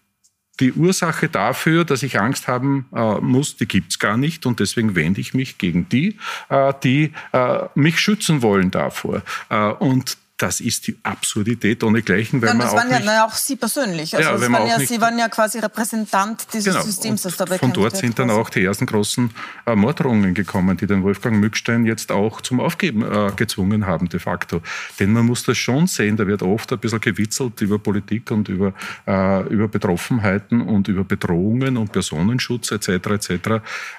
die 0.60 0.72
Ursache 0.72 1.28
dafür, 1.28 1.84
dass 1.84 2.02
ich 2.02 2.18
Angst 2.18 2.48
haben 2.48 2.86
äh, 2.94 3.20
muss, 3.20 3.56
die 3.56 3.66
gibt's 3.66 3.98
gar 3.98 4.16
nicht. 4.16 4.46
Und 4.46 4.60
deswegen 4.60 4.94
wende 4.94 5.20
ich 5.20 5.34
mich 5.34 5.58
gegen 5.58 5.88
die, 5.88 6.16
äh, 6.48 6.72
die 6.82 7.12
äh, 7.32 7.58
mich 7.74 8.00
schützen 8.00 8.42
wollen 8.42 8.70
davor. 8.70 9.22
Äh, 9.50 9.68
und 9.72 10.16
das 10.36 10.60
ist 10.60 10.86
die 10.86 10.98
Absurdität 11.02 11.82
ohnegleichen, 11.82 12.42
weil 12.42 12.50
Nein, 12.50 12.58
man 12.58 12.66
das 12.66 12.74
auch 12.74 12.78
waren 12.78 12.88
nicht, 12.88 13.04
ja 13.06 13.26
auch 13.26 13.32
Sie 13.32 13.56
persönlich. 13.56 14.14
Also 14.14 14.28
ja, 14.28 14.52
waren 14.52 14.66
ja, 14.66 14.78
Sie 14.78 15.00
waren 15.00 15.18
ja 15.18 15.28
quasi 15.30 15.58
Repräsentant 15.60 16.46
dieses 16.52 16.74
genau. 16.74 16.84
Systems, 16.84 17.22
das 17.22 17.36
dabei 17.38 17.56
Von 17.58 17.72
dort 17.72 17.96
sind 17.96 18.18
dann 18.18 18.28
auch 18.30 18.50
die 18.50 18.62
ersten 18.62 18.84
großen 18.84 19.30
äh, 19.64 19.74
Morddrohungen 19.74 20.34
gekommen, 20.34 20.76
die 20.76 20.86
den 20.86 21.02
Wolfgang 21.02 21.38
Mückstein 21.40 21.86
jetzt 21.86 22.12
auch 22.12 22.42
zum 22.42 22.60
Aufgeben 22.60 23.02
äh, 23.02 23.32
gezwungen 23.34 23.86
haben, 23.86 24.10
de 24.10 24.20
facto. 24.20 24.60
Denn 25.00 25.12
man 25.12 25.24
muss 25.24 25.42
das 25.44 25.56
schon 25.56 25.86
sehen, 25.86 26.18
da 26.18 26.26
wird 26.26 26.42
oft 26.42 26.70
ein 26.70 26.78
bisschen 26.80 27.00
gewitzelt 27.00 27.58
über 27.62 27.78
Politik 27.78 28.30
und 28.30 28.50
über, 28.50 28.74
äh, 29.06 29.42
über 29.48 29.68
Betroffenheiten 29.68 30.60
und 30.60 30.88
über 30.88 31.04
Bedrohungen 31.04 31.78
und 31.78 31.92
Personenschutz 31.92 32.72
etc. 32.72 32.88
etc. 32.88 33.30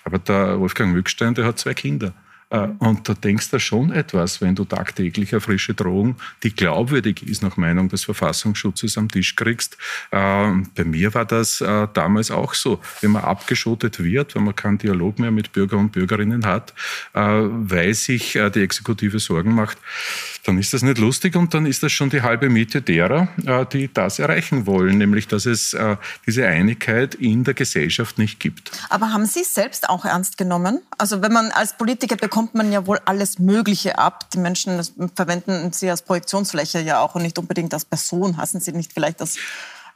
Aber 0.03 0.19
der 0.19 0.59
Wolfgang 0.59 0.93
Mückstein, 0.93 1.33
der 1.33 1.45
hat 1.45 1.57
zwei 1.57 1.73
Kinder. 1.73 2.13
Äh, 2.49 2.69
und 2.79 3.07
da 3.09 3.13
denkst 3.13 3.49
du 3.49 3.59
schon 3.59 3.91
etwas, 3.91 4.41
wenn 4.41 4.55
du 4.55 4.63
tagtäglich 4.63 5.33
eine 5.33 5.41
frische 5.41 5.73
Drohung, 5.73 6.15
die 6.43 6.55
glaubwürdig 6.55 7.23
ist 7.23 7.43
nach 7.43 7.57
Meinung 7.57 7.89
des 7.89 8.05
Verfassungsschutzes, 8.05 8.97
am 8.97 9.09
Tisch 9.09 9.35
kriegst. 9.35 9.77
Ähm, 10.11 10.69
bei 10.75 10.85
mir 10.85 11.13
war 11.13 11.25
das 11.25 11.61
äh, 11.61 11.87
damals 11.93 12.31
auch 12.31 12.53
so. 12.53 12.79
Wenn 13.01 13.11
man 13.11 13.23
abgeschottet 13.23 14.01
wird, 14.01 14.35
wenn 14.35 14.45
man 14.45 14.55
keinen 14.55 14.77
Dialog 14.77 15.19
mehr 15.19 15.31
mit 15.31 15.51
Bürger 15.51 15.77
und 15.77 15.91
Bürgerinnen 15.91 16.45
hat, 16.45 16.73
äh, 17.13 17.19
weil 17.19 17.93
sich 17.93 18.33
die 18.33 18.61
Exekutive 18.61 19.19
Sorgen 19.19 19.53
macht, 19.53 19.77
dann 20.45 20.57
ist 20.57 20.73
das 20.73 20.81
nicht 20.81 20.97
lustig 20.97 21.35
und 21.35 21.53
dann 21.53 21.65
ist 21.65 21.83
das 21.83 21.91
schon 21.91 22.09
die 22.09 22.21
halbe 22.21 22.49
Miete 22.49 22.81
derer, 22.81 23.27
die 23.73 23.91
das 23.91 24.19
erreichen 24.19 24.65
wollen, 24.65 24.97
nämlich 24.97 25.27
dass 25.27 25.45
es 25.45 25.75
diese 26.25 26.47
Einigkeit 26.47 27.15
in 27.15 27.43
der 27.43 27.53
Gesellschaft 27.53 28.17
nicht 28.17 28.39
gibt. 28.39 28.71
Aber 28.89 29.11
haben 29.11 29.25
Sie 29.25 29.41
es 29.41 29.53
selbst 29.53 29.89
auch 29.89 30.05
ernst 30.05 30.37
genommen? 30.37 30.81
Also 30.97 31.21
wenn 31.21 31.33
man 31.33 31.51
als 31.51 31.77
Politiker 31.77 32.15
bekommt, 32.15 32.36
bekommt 32.37 32.53
man 32.53 32.71
ja 32.71 32.85
wohl 32.85 32.99
alles 33.05 33.39
Mögliche 33.39 33.97
ab. 33.97 34.29
Die 34.29 34.37
Menschen 34.37 34.79
verwenden 35.15 35.73
sie 35.73 35.89
als 35.89 36.03
Projektionsfläche 36.03 36.79
ja 36.79 36.99
auch 37.01 37.15
und 37.15 37.23
nicht 37.23 37.39
unbedingt 37.39 37.73
als 37.73 37.83
Person. 37.83 38.37
Hassen 38.37 38.61
sie 38.61 38.73
nicht 38.73 38.93
vielleicht 38.93 39.21
als 39.21 39.39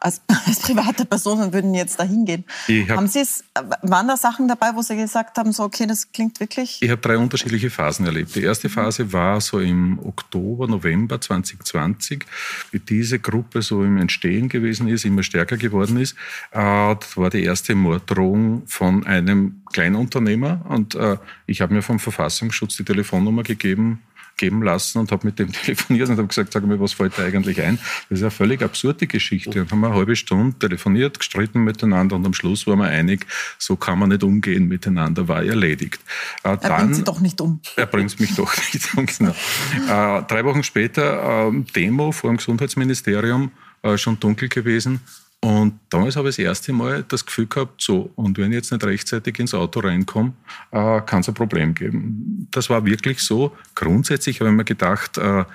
als, 0.01 0.21
als 0.45 0.59
private 0.59 1.05
Personen 1.05 1.53
würden 1.53 1.73
jetzt 1.73 1.99
da 1.99 2.03
hingehen. 2.03 2.43
Hab, 2.67 2.97
haben 2.97 3.07
Sie's, 3.07 3.43
waren 3.81 4.07
da 4.07 4.17
Sachen 4.17 4.47
dabei, 4.47 4.71
wo 4.75 4.81
Sie 4.81 4.95
gesagt 4.95 5.37
haben, 5.37 5.53
so 5.53 5.63
okay, 5.63 5.85
das 5.85 6.11
klingt 6.11 6.39
wirklich? 6.39 6.79
Ich 6.81 6.89
habe 6.89 7.01
drei 7.01 7.17
unterschiedliche 7.17 7.69
Phasen 7.69 8.05
erlebt. 8.05 8.35
Die 8.35 8.43
erste 8.43 8.69
Phase 8.69 9.13
war 9.13 9.39
so 9.39 9.59
im 9.59 9.99
Oktober, 9.99 10.67
November 10.67 11.21
2020, 11.21 12.25
wie 12.71 12.79
diese 12.79 13.19
Gruppe 13.19 13.61
so 13.61 13.83
im 13.83 13.97
Entstehen 13.97 14.49
gewesen 14.49 14.87
ist, 14.87 15.05
immer 15.05 15.23
stärker 15.23 15.57
geworden 15.57 15.97
ist. 15.97 16.15
Äh, 16.51 16.95
das 16.95 17.15
war 17.15 17.29
die 17.29 17.43
erste 17.43 17.75
Morddrohung 17.75 18.63
von 18.65 19.05
einem 19.05 19.61
Kleinunternehmer 19.71 20.65
und 20.67 20.95
äh, 20.95 21.17
ich 21.45 21.61
habe 21.61 21.73
mir 21.73 21.81
vom 21.81 21.99
Verfassungsschutz 21.99 22.75
die 22.77 22.83
Telefonnummer 22.83 23.43
gegeben, 23.43 24.01
geben 24.41 24.63
lassen 24.63 24.97
und 24.97 25.11
habe 25.11 25.25
mit 25.25 25.39
dem 25.39 25.51
telefoniert 25.53 26.09
und 26.09 26.17
habe 26.17 26.27
gesagt, 26.27 26.51
sag 26.51 26.65
mir, 26.65 26.79
was 26.79 26.93
fällt 26.93 27.17
da 27.17 27.23
eigentlich 27.23 27.61
ein? 27.61 27.77
Das 28.09 28.19
ist 28.19 28.23
eine 28.23 28.31
völlig 28.31 28.61
absurde 28.63 29.07
Geschichte. 29.07 29.61
Und 29.61 29.71
haben 29.71 29.79
wir 29.79 29.87
eine 29.87 29.95
halbe 29.95 30.15
Stunde 30.15 30.57
telefoniert, 30.57 31.19
gestritten 31.19 31.63
miteinander 31.63 32.15
und 32.15 32.25
am 32.25 32.33
Schluss 32.33 32.65
waren 32.67 32.79
wir 32.79 32.87
einig, 32.87 33.27
so 33.59 33.75
kann 33.75 33.99
man 33.99 34.09
nicht 34.09 34.23
umgehen 34.23 34.67
miteinander, 34.67 35.27
war 35.27 35.43
erledigt. 35.43 36.01
Äh, 36.43 36.49
er 36.49 36.57
dann, 36.57 36.77
bringt 36.77 36.95
sie 36.95 37.03
doch 37.03 37.19
nicht 37.19 37.39
um. 37.39 37.61
Er 37.75 37.85
bringt 37.85 38.19
mich 38.19 38.35
doch 38.35 38.51
nicht 38.73 38.97
um, 38.97 39.05
genau. 39.05 39.31
äh, 39.31 40.23
drei 40.23 40.43
Wochen 40.43 40.63
später 40.63 41.47
äh, 41.47 41.63
Demo 41.75 42.11
vor 42.11 42.31
dem 42.31 42.37
Gesundheitsministerium, 42.37 43.51
äh, 43.83 43.97
schon 43.97 44.19
dunkel 44.19 44.49
gewesen. 44.49 45.01
Und 45.43 45.79
damals 45.89 46.15
habe 46.15 46.29
ich 46.29 46.35
das 46.35 46.45
erste 46.45 46.71
Mal 46.71 47.03
das 47.07 47.25
Gefühl 47.25 47.47
gehabt, 47.47 47.81
so, 47.81 48.11
und 48.15 48.37
wenn 48.37 48.51
ich 48.51 48.57
jetzt 48.57 48.71
nicht 48.71 48.83
rechtzeitig 48.83 49.39
ins 49.39 49.55
Auto 49.55 49.79
reinkomme, 49.79 50.33
äh, 50.69 51.01
kann 51.01 51.21
es 51.21 51.29
ein 51.29 51.33
Problem 51.33 51.73
geben. 51.73 52.47
Das 52.51 52.69
war 52.69 52.85
wirklich 52.85 53.19
so. 53.19 53.55
Grundsätzlich 53.73 54.39
habe 54.39 54.51
ich 54.51 54.55
mir 54.55 54.65
gedacht, 54.65 55.17
äh, 55.17 55.45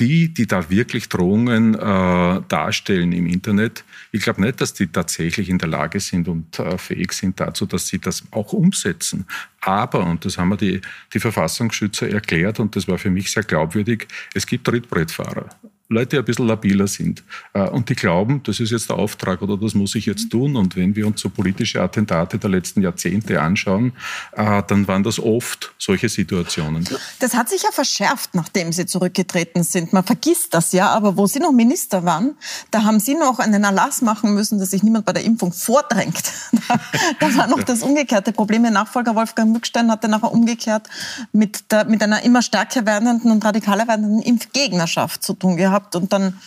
die, 0.00 0.32
die 0.32 0.46
da 0.46 0.70
wirklich 0.70 1.08
Drohungen 1.08 1.74
äh, 1.74 2.42
darstellen 2.48 3.12
im 3.12 3.26
Internet, 3.26 3.84
ich 4.12 4.22
glaube 4.22 4.40
nicht, 4.40 4.60
dass 4.60 4.74
die 4.74 4.88
tatsächlich 4.88 5.48
in 5.48 5.58
der 5.58 5.68
Lage 5.68 6.00
sind 6.00 6.26
und 6.26 6.58
äh, 6.58 6.78
fähig 6.78 7.12
sind 7.12 7.38
dazu, 7.38 7.66
dass 7.66 7.86
sie 7.86 8.00
das 8.00 8.24
auch 8.32 8.52
umsetzen. 8.52 9.26
Aber, 9.60 10.04
und 10.04 10.24
das 10.24 10.36
haben 10.38 10.48
wir 10.48 10.56
die, 10.56 10.80
die 11.12 11.20
Verfassungsschützer 11.20 12.08
erklärt, 12.08 12.58
und 12.60 12.74
das 12.74 12.88
war 12.88 12.98
für 12.98 13.10
mich 13.10 13.30
sehr 13.30 13.44
glaubwürdig, 13.44 14.08
es 14.34 14.46
gibt 14.46 14.66
Trittbrettfahrer. 14.66 15.48
Leute, 15.94 16.10
die 16.10 16.18
ein 16.18 16.24
bisschen 16.24 16.46
labiler 16.46 16.86
sind. 16.86 17.22
Äh, 17.52 17.68
und 17.68 17.88
die 17.88 17.94
glauben, 17.94 18.42
das 18.42 18.60
ist 18.60 18.70
jetzt 18.70 18.90
der 18.90 18.96
Auftrag 18.96 19.40
oder 19.42 19.56
das 19.56 19.74
muss 19.74 19.94
ich 19.94 20.06
jetzt 20.06 20.30
tun. 20.30 20.56
Und 20.56 20.76
wenn 20.76 20.94
wir 20.96 21.06
uns 21.06 21.20
so 21.20 21.30
politische 21.30 21.80
Attentate 21.80 22.38
der 22.38 22.50
letzten 22.50 22.82
Jahrzehnte 22.82 23.40
anschauen, 23.40 23.92
äh, 24.32 24.62
dann 24.66 24.86
waren 24.88 25.02
das 25.02 25.18
oft 25.18 25.72
solche 25.78 26.08
Situationen. 26.08 26.86
Das 27.20 27.34
hat 27.34 27.48
sich 27.48 27.62
ja 27.62 27.70
verschärft, 27.72 28.34
nachdem 28.34 28.72
Sie 28.72 28.86
zurückgetreten 28.86 29.62
sind. 29.62 29.92
Man 29.92 30.04
vergisst 30.04 30.52
das 30.54 30.72
ja, 30.72 30.88
aber 30.90 31.16
wo 31.16 31.26
Sie 31.26 31.38
noch 31.38 31.52
Minister 31.52 32.04
waren, 32.04 32.36
da 32.70 32.84
haben 32.84 33.00
Sie 33.00 33.14
noch 33.14 33.38
einen 33.38 33.64
Erlass 33.64 34.02
machen 34.02 34.34
müssen, 34.34 34.58
dass 34.58 34.70
sich 34.70 34.82
niemand 34.82 35.06
bei 35.06 35.12
der 35.12 35.24
Impfung 35.24 35.52
vordrängt. 35.52 36.22
da 37.20 37.36
war 37.36 37.46
noch 37.46 37.62
das 37.62 37.82
umgekehrte 37.82 38.32
Problem. 38.32 38.64
Ihr 38.64 38.70
Nachfolger 38.70 39.14
Wolfgang 39.14 39.52
Mückstein 39.52 39.90
hatte 39.90 40.08
nachher 40.08 40.32
umgekehrt 40.32 40.88
mit, 41.32 41.70
der, 41.70 41.84
mit 41.84 42.02
einer 42.02 42.22
immer 42.22 42.42
stärker 42.42 42.84
werdenden 42.84 43.30
und 43.30 43.44
radikaler 43.44 43.86
werdenden 43.86 44.20
Impfgegnerschaft 44.22 45.22
zu 45.22 45.34
tun 45.34 45.56
gehabt 45.56 45.83
gehabt 45.84 45.96
und 45.96 46.12
dann 46.12 46.40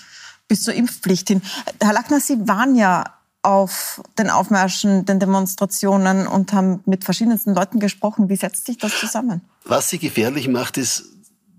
bis 0.47 0.63
zur 0.63 0.73
Impfpflicht 0.73 1.27
hin. 1.27 1.41
Herr 1.81 1.93
Lackner, 1.93 2.19
Sie 2.19 2.47
waren 2.47 2.75
ja 2.75 3.03
auf 3.43 4.01
den 4.17 4.29
Aufmärschen, 4.29 5.05
den 5.05 5.19
Demonstrationen 5.19 6.27
und 6.27 6.53
haben 6.53 6.81
mit 6.85 7.05
verschiedensten 7.05 7.53
Leuten 7.53 7.79
gesprochen. 7.79 8.29
Wie 8.29 8.35
setzt 8.35 8.65
sich 8.65 8.77
das 8.77 8.99
zusammen? 8.99 9.41
Was 9.63 9.89
sie 9.89 9.99
gefährlich 9.99 10.47
macht, 10.47 10.77
ist 10.77 11.05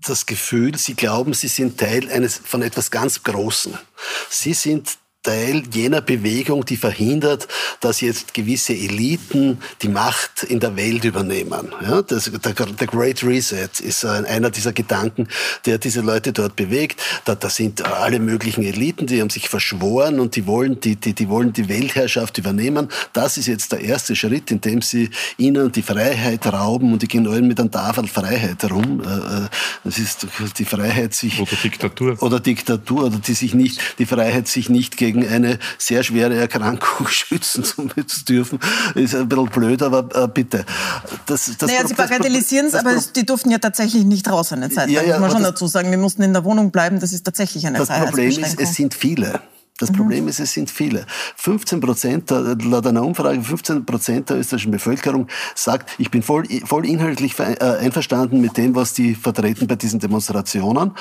das 0.05 0.25
Gefühl, 0.25 0.77
sie 0.77 0.93
glauben, 0.93 1.33
sie 1.33 1.47
sind 1.47 1.79
Teil 1.79 2.09
eines 2.11 2.37
von 2.37 2.61
etwas 2.61 2.91
ganz 2.91 3.23
Großen. 3.23 3.77
Sie 4.29 4.53
sind 4.53 4.97
Teil 5.21 5.63
jener 5.73 5.99
Bewegung, 5.99 6.63
die 6.63 6.77
verhindert, 6.77 7.49
dass 7.81 7.99
jetzt 7.99 8.33
gewisse 8.33 8.73
Eliten 8.73 9.57
die 9.81 9.89
Macht 9.89 10.43
in 10.43 10.61
der 10.61 10.77
Welt 10.77 11.03
übernehmen. 11.03 11.73
Ja, 11.81 12.01
das, 12.01 12.31
der, 12.31 12.53
der, 12.53 12.87
Great 12.87 13.21
Reset 13.23 13.67
ist 13.81 14.05
einer 14.05 14.49
dieser 14.49 14.71
Gedanken, 14.71 15.27
der 15.65 15.77
diese 15.77 15.99
Leute 15.99 16.31
dort 16.31 16.55
bewegt. 16.55 17.01
Da, 17.25 17.35
da, 17.35 17.49
sind 17.49 17.81
alle 17.85 18.19
möglichen 18.19 18.63
Eliten, 18.63 19.07
die 19.07 19.19
haben 19.19 19.29
sich 19.29 19.49
verschworen 19.49 20.21
und 20.21 20.37
die 20.37 20.47
wollen 20.47 20.79
die, 20.79 20.95
die, 20.95 21.13
die 21.13 21.27
wollen 21.27 21.51
die 21.51 21.67
Weltherrschaft 21.67 22.37
übernehmen. 22.37 22.87
Das 23.11 23.35
ist 23.35 23.47
jetzt 23.47 23.73
der 23.73 23.81
erste 23.81 24.15
Schritt, 24.15 24.51
in 24.51 24.61
dem 24.61 24.81
sie 24.81 25.09
ihnen 25.37 25.69
die 25.73 25.81
Freiheit 25.81 26.47
rauben 26.47 26.93
und 26.93 27.01
die 27.01 27.09
gehen 27.09 27.27
allen 27.27 27.45
mit 27.45 27.59
einem 27.59 27.71
Tafel 27.71 28.07
Freiheit 28.07 28.63
herum. 28.63 29.01
Äh, 29.01 29.43
äh, 29.43 29.47
das 29.83 29.99
ist 29.99 30.27
die 30.57 30.65
Freiheit 30.65 31.13
sich... 31.13 31.41
Oder 31.41 31.57
Diktatur. 31.61 32.23
Oder 32.23 32.39
Diktatur, 32.39 33.07
oder 33.07 33.17
die 33.17 33.33
sich 33.33 33.53
nicht, 33.53 33.99
die 33.99 34.05
Freiheit 34.05 34.47
sich 34.47 34.69
nicht 34.69 34.95
gegen 34.95 35.08
gegen 35.11 35.27
eine 35.27 35.59
sehr 35.77 36.03
schwere 36.03 36.35
Erkrankung 36.35 37.07
schützen 37.09 37.63
zu 37.63 38.25
dürfen, 38.27 38.59
ist 38.95 39.15
ein 39.15 39.27
bisschen 39.27 39.49
blöd, 39.49 39.81
aber 39.81 40.07
äh, 40.15 40.27
bitte. 40.27 40.65
Das, 41.25 41.51
das, 41.57 41.69
naja, 41.69 41.87
Sie 41.87 41.93
bagatellisieren 41.93 42.67
es, 42.67 42.75
aber 42.75 42.95
die 43.15 43.25
durften 43.25 43.51
ja 43.51 43.57
tatsächlich 43.57 44.05
nicht 44.05 44.29
raus 44.29 44.53
eine 44.53 44.69
Zeit. 44.69 44.89
Ja, 44.89 45.01
ja, 45.01 45.19
muss 45.19 45.21
man 45.21 45.31
schon 45.31 45.43
dazu 45.43 45.67
sagen. 45.67 45.91
Die 45.91 45.97
mussten 45.97 46.21
in 46.23 46.33
der 46.33 46.43
Wohnung 46.43 46.71
bleiben. 46.71 46.99
Das 46.99 47.13
ist 47.13 47.23
tatsächlich 47.23 47.65
eine 47.65 47.77
Das 47.77 47.89
Problem 47.89 48.29
ist, 48.29 48.59
es 48.59 48.75
sind 48.75 48.93
viele. 48.93 49.41
Das 49.79 49.91
mhm. 49.91 49.95
Problem 49.95 50.27
ist, 50.27 50.39
es 50.39 50.53
sind 50.53 50.69
viele. 50.69 51.05
15 51.37 51.79
Prozent, 51.79 52.29
laut 52.29 52.85
einer 52.85 53.03
Umfrage, 53.03 53.41
15 53.41 53.85
Prozent 53.85 54.29
der 54.29 54.37
österreichischen 54.37 54.71
Bevölkerung 54.71 55.27
sagt, 55.55 55.89
ich 55.97 56.11
bin 56.11 56.21
voll, 56.21 56.43
voll 56.65 56.85
inhaltlich 56.85 57.39
äh, 57.39 57.55
einverstanden 57.79 58.41
mit 58.41 58.57
dem, 58.57 58.75
was 58.75 58.93
die 58.93 59.15
vertreten 59.15 59.67
bei 59.67 59.75
diesen 59.75 59.99
Demonstrationen. 59.99 60.91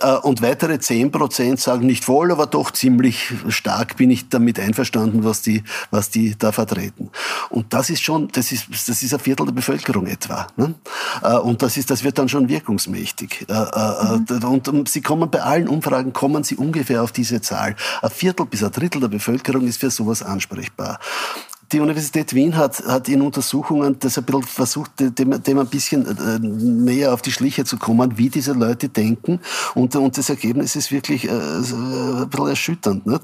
Äh, 0.00 0.16
und 0.16 0.42
weitere 0.42 0.78
10 0.78 1.10
Prozent 1.10 1.60
sagen 1.60 1.86
nicht 1.86 2.04
voll, 2.04 2.32
aber 2.32 2.46
doch 2.46 2.72
ziemlich 2.72 3.32
stark 3.48 3.96
bin 3.96 4.10
ich 4.10 4.28
damit 4.28 4.58
einverstanden, 4.58 5.24
was 5.24 5.42
die, 5.42 5.62
was 5.90 6.10
die 6.10 6.36
da 6.36 6.52
vertreten. 6.52 7.10
Und 7.50 7.72
das 7.72 7.88
ist 7.88 8.02
schon, 8.02 8.28
das 8.32 8.50
ist, 8.50 8.66
das 8.70 9.02
ist 9.02 9.14
ein 9.14 9.20
Viertel 9.20 9.46
der 9.46 9.52
Bevölkerung 9.52 10.06
etwa. 10.06 10.48
Ne? 10.56 10.74
Äh, 11.22 11.36
und 11.36 11.62
das 11.62 11.76
ist, 11.76 11.90
das 11.90 12.02
wird 12.02 12.18
dann 12.18 12.28
schon 12.28 12.48
wirkungsmächtig. 12.48 13.46
Mhm. 13.48 14.44
Und 14.66 14.88
sie 14.88 15.02
kommen 15.02 15.30
bei 15.30 15.42
allen 15.42 15.68
Umfragen, 15.68 16.12
kommen 16.12 16.42
sie 16.42 16.56
ungefähr 16.56 17.02
auf 17.02 17.12
diese 17.12 17.40
Zahl. 17.40 17.76
Ein 18.02 18.10
Viertel 18.24 18.46
bis 18.46 18.64
ein 18.64 18.72
Drittel 18.72 19.02
der 19.02 19.08
Bevölkerung 19.08 19.66
ist 19.66 19.80
für 19.80 19.90
sowas 19.90 20.22
ansprechbar. 20.22 20.98
Die 21.72 21.80
Universität 21.80 22.32
Wien 22.32 22.56
hat, 22.56 22.82
hat 22.86 23.06
in 23.10 23.20
Untersuchungen 23.20 23.98
das 23.98 24.16
ein 24.16 24.24
bisschen 24.24 24.44
versucht, 24.44 24.92
dem, 24.98 25.42
dem 25.42 25.58
ein 25.58 25.66
bisschen 25.66 26.06
äh, 26.06 26.38
näher 26.38 27.12
auf 27.12 27.20
die 27.20 27.32
Schliche 27.32 27.66
zu 27.66 27.76
kommen, 27.76 28.16
wie 28.16 28.30
diese 28.30 28.54
Leute 28.54 28.88
denken. 28.88 29.40
Und, 29.74 29.94
und 29.94 30.16
das 30.16 30.30
Ergebnis 30.30 30.74
ist 30.74 30.90
wirklich 30.90 31.28
äh, 31.28 31.32
ein 31.32 32.30
bisschen 32.30 32.48
erschütternd. 32.48 33.06
Nicht? 33.06 33.20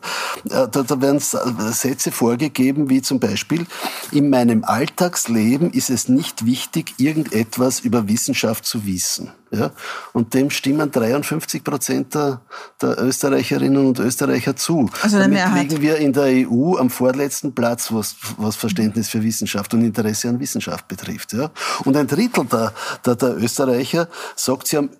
Äh, 0.50 0.68
da, 0.68 0.82
da 0.82 1.00
werden 1.00 1.18
Sätze 1.18 2.12
vorgegeben, 2.12 2.90
wie 2.90 3.00
zum 3.00 3.20
Beispiel, 3.20 3.64
in 4.12 4.28
meinem 4.28 4.64
Alltagsleben 4.64 5.70
ist 5.70 5.88
es 5.88 6.10
nicht 6.10 6.44
wichtig, 6.44 6.92
irgendetwas 6.98 7.80
über 7.80 8.06
Wissenschaft 8.06 8.66
zu 8.66 8.84
wissen. 8.84 9.32
Ja? 9.50 9.70
Und 10.12 10.34
dem 10.34 10.50
stimmen 10.50 10.90
53 10.90 11.64
Prozent 11.64 12.14
der, 12.14 12.40
der 12.80 12.98
Österreicherinnen 13.02 13.86
und 13.86 13.98
Österreicher 13.98 14.54
zu. 14.54 14.88
Also 15.02 15.18
Damit 15.18 15.34
Mehrheit. 15.34 15.70
liegen 15.70 15.82
wir 15.82 15.96
in 15.96 16.12
der 16.12 16.48
EU 16.48 16.76
am 16.76 16.90
vorletzten 16.90 17.52
Platz, 17.52 17.92
was, 17.92 18.16
was 18.36 18.56
Verständnis 18.56 19.08
für 19.08 19.22
Wissenschaft 19.22 19.74
und 19.74 19.84
Interesse 19.84 20.28
an 20.28 20.38
Wissenschaft 20.38 20.86
betrifft. 20.86 21.32
Ja? 21.32 21.50
Und 21.84 21.96
ein 21.96 22.06
Drittel 22.06 22.44
der, 22.44 22.72
der, 23.04 23.16
der 23.16 23.36
Österreicher 23.36 24.08
sagt, 24.36 24.68
sie 24.68 24.76
haben 24.76 24.90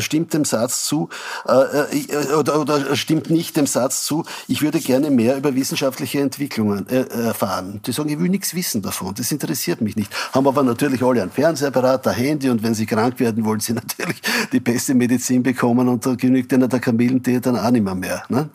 stimmt 0.00 0.34
dem 0.34 0.44
Satz 0.44 0.84
zu 0.84 1.08
äh, 1.46 1.96
äh, 1.96 2.34
oder, 2.34 2.60
oder 2.60 2.96
stimmt 2.96 3.30
nicht 3.30 3.56
dem 3.56 3.66
Satz 3.66 4.04
zu, 4.04 4.24
ich 4.48 4.62
würde 4.62 4.80
gerne 4.80 5.10
mehr 5.10 5.36
über 5.36 5.54
wissenschaftliche 5.54 6.20
Entwicklungen 6.20 6.88
äh, 6.88 7.06
erfahren. 7.26 7.80
Die 7.86 7.92
sagen, 7.92 8.08
ich 8.08 8.18
will 8.18 8.28
nichts 8.28 8.54
wissen 8.54 8.82
davon, 8.82 9.14
das 9.14 9.30
interessiert 9.32 9.80
mich 9.80 9.96
nicht. 9.96 10.12
Haben 10.32 10.46
aber 10.46 10.62
natürlich 10.62 11.02
alle 11.02 11.22
einen 11.22 11.30
Fernsehapparat, 11.30 12.06
ein 12.06 12.14
Handy 12.14 12.50
und 12.50 12.62
wenn 12.62 12.74
sie 12.74 12.86
krank 12.86 13.18
werden, 13.20 13.44
wollen 13.44 13.60
sie 13.60 13.72
natürlich 13.74 14.20
die 14.52 14.60
beste 14.60 14.94
Medizin 14.94 15.42
bekommen 15.42 15.88
und 15.88 16.04
da 16.04 16.14
genügt 16.14 16.52
ihnen 16.52 16.68
der 16.68 16.80
Kamillentee 16.80 17.40
dann 17.40 17.58
auch 17.58 17.70
nicht 17.70 17.84
mehr. 17.84 17.94
mehr 17.94 18.22
ne? 18.28 18.50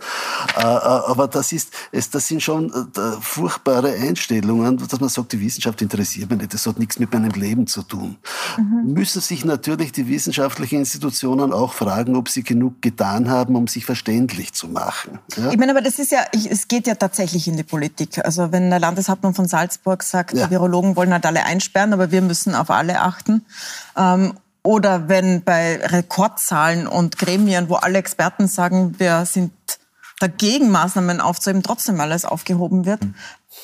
aber 0.55 1.27
das 1.27 1.51
ist, 1.51 1.71
das 1.91 2.27
sind 2.27 2.41
schon 2.41 2.71
furchtbare 3.21 3.93
Einstellungen, 3.93 4.77
dass 4.77 4.99
man 4.99 5.09
sagt, 5.09 5.33
die 5.33 5.41
Wissenschaft 5.41 5.81
interessiert 5.81 6.29
mich 6.29 6.39
nicht, 6.39 6.53
das 6.53 6.65
hat 6.65 6.79
nichts 6.79 6.99
mit 6.99 7.13
meinem 7.13 7.31
Leben 7.31 7.67
zu 7.67 7.83
tun. 7.83 8.17
Mhm. 8.57 8.93
Müssen 8.93 9.21
sich 9.21 9.45
natürlich 9.45 9.91
die 9.91 10.07
wissenschaftlichen 10.07 10.85
Institutionen 10.93 11.53
auch 11.53 11.73
fragen, 11.73 12.15
ob 12.15 12.27
sie 12.27 12.43
genug 12.43 12.81
getan 12.81 13.29
haben, 13.29 13.55
um 13.55 13.67
sich 13.67 13.85
verständlich 13.85 14.53
zu 14.53 14.67
machen. 14.67 15.19
Ja? 15.37 15.51
Ich 15.51 15.57
meine, 15.57 15.71
aber 15.71 15.81
das 15.81 15.99
ist 15.99 16.11
ja, 16.11 16.19
es 16.33 16.67
geht 16.67 16.85
ja 16.85 16.95
tatsächlich 16.95 17.47
in 17.47 17.55
die 17.55 17.63
Politik. 17.63 18.23
Also 18.23 18.51
wenn 18.51 18.69
der 18.69 18.79
Landeshauptmann 18.79 19.33
von 19.33 19.47
Salzburg 19.47 20.03
sagt, 20.03 20.33
ja. 20.33 20.45
die 20.45 20.51
Virologen 20.51 20.95
wollen 20.97 21.13
halt 21.13 21.25
alle 21.25 21.45
einsperren, 21.45 21.93
aber 21.93 22.11
wir 22.11 22.21
müssen 22.21 22.55
auf 22.55 22.69
alle 22.69 22.99
achten. 22.99 23.45
Ähm, 23.95 24.33
oder 24.63 25.07
wenn 25.07 25.43
bei 25.43 25.77
Rekordzahlen 25.77 26.87
und 26.87 27.17
Gremien, 27.17 27.69
wo 27.69 27.75
alle 27.75 27.97
Experten 27.97 28.47
sagen, 28.47 28.99
wir 28.99 29.25
sind 29.25 29.51
dagegen, 30.19 30.69
Maßnahmen 30.69 31.21
aufzuheben, 31.21 31.63
trotzdem 31.63 31.99
alles 31.99 32.25
aufgehoben 32.25 32.85
wird, 32.85 33.03
mhm. 33.03 33.15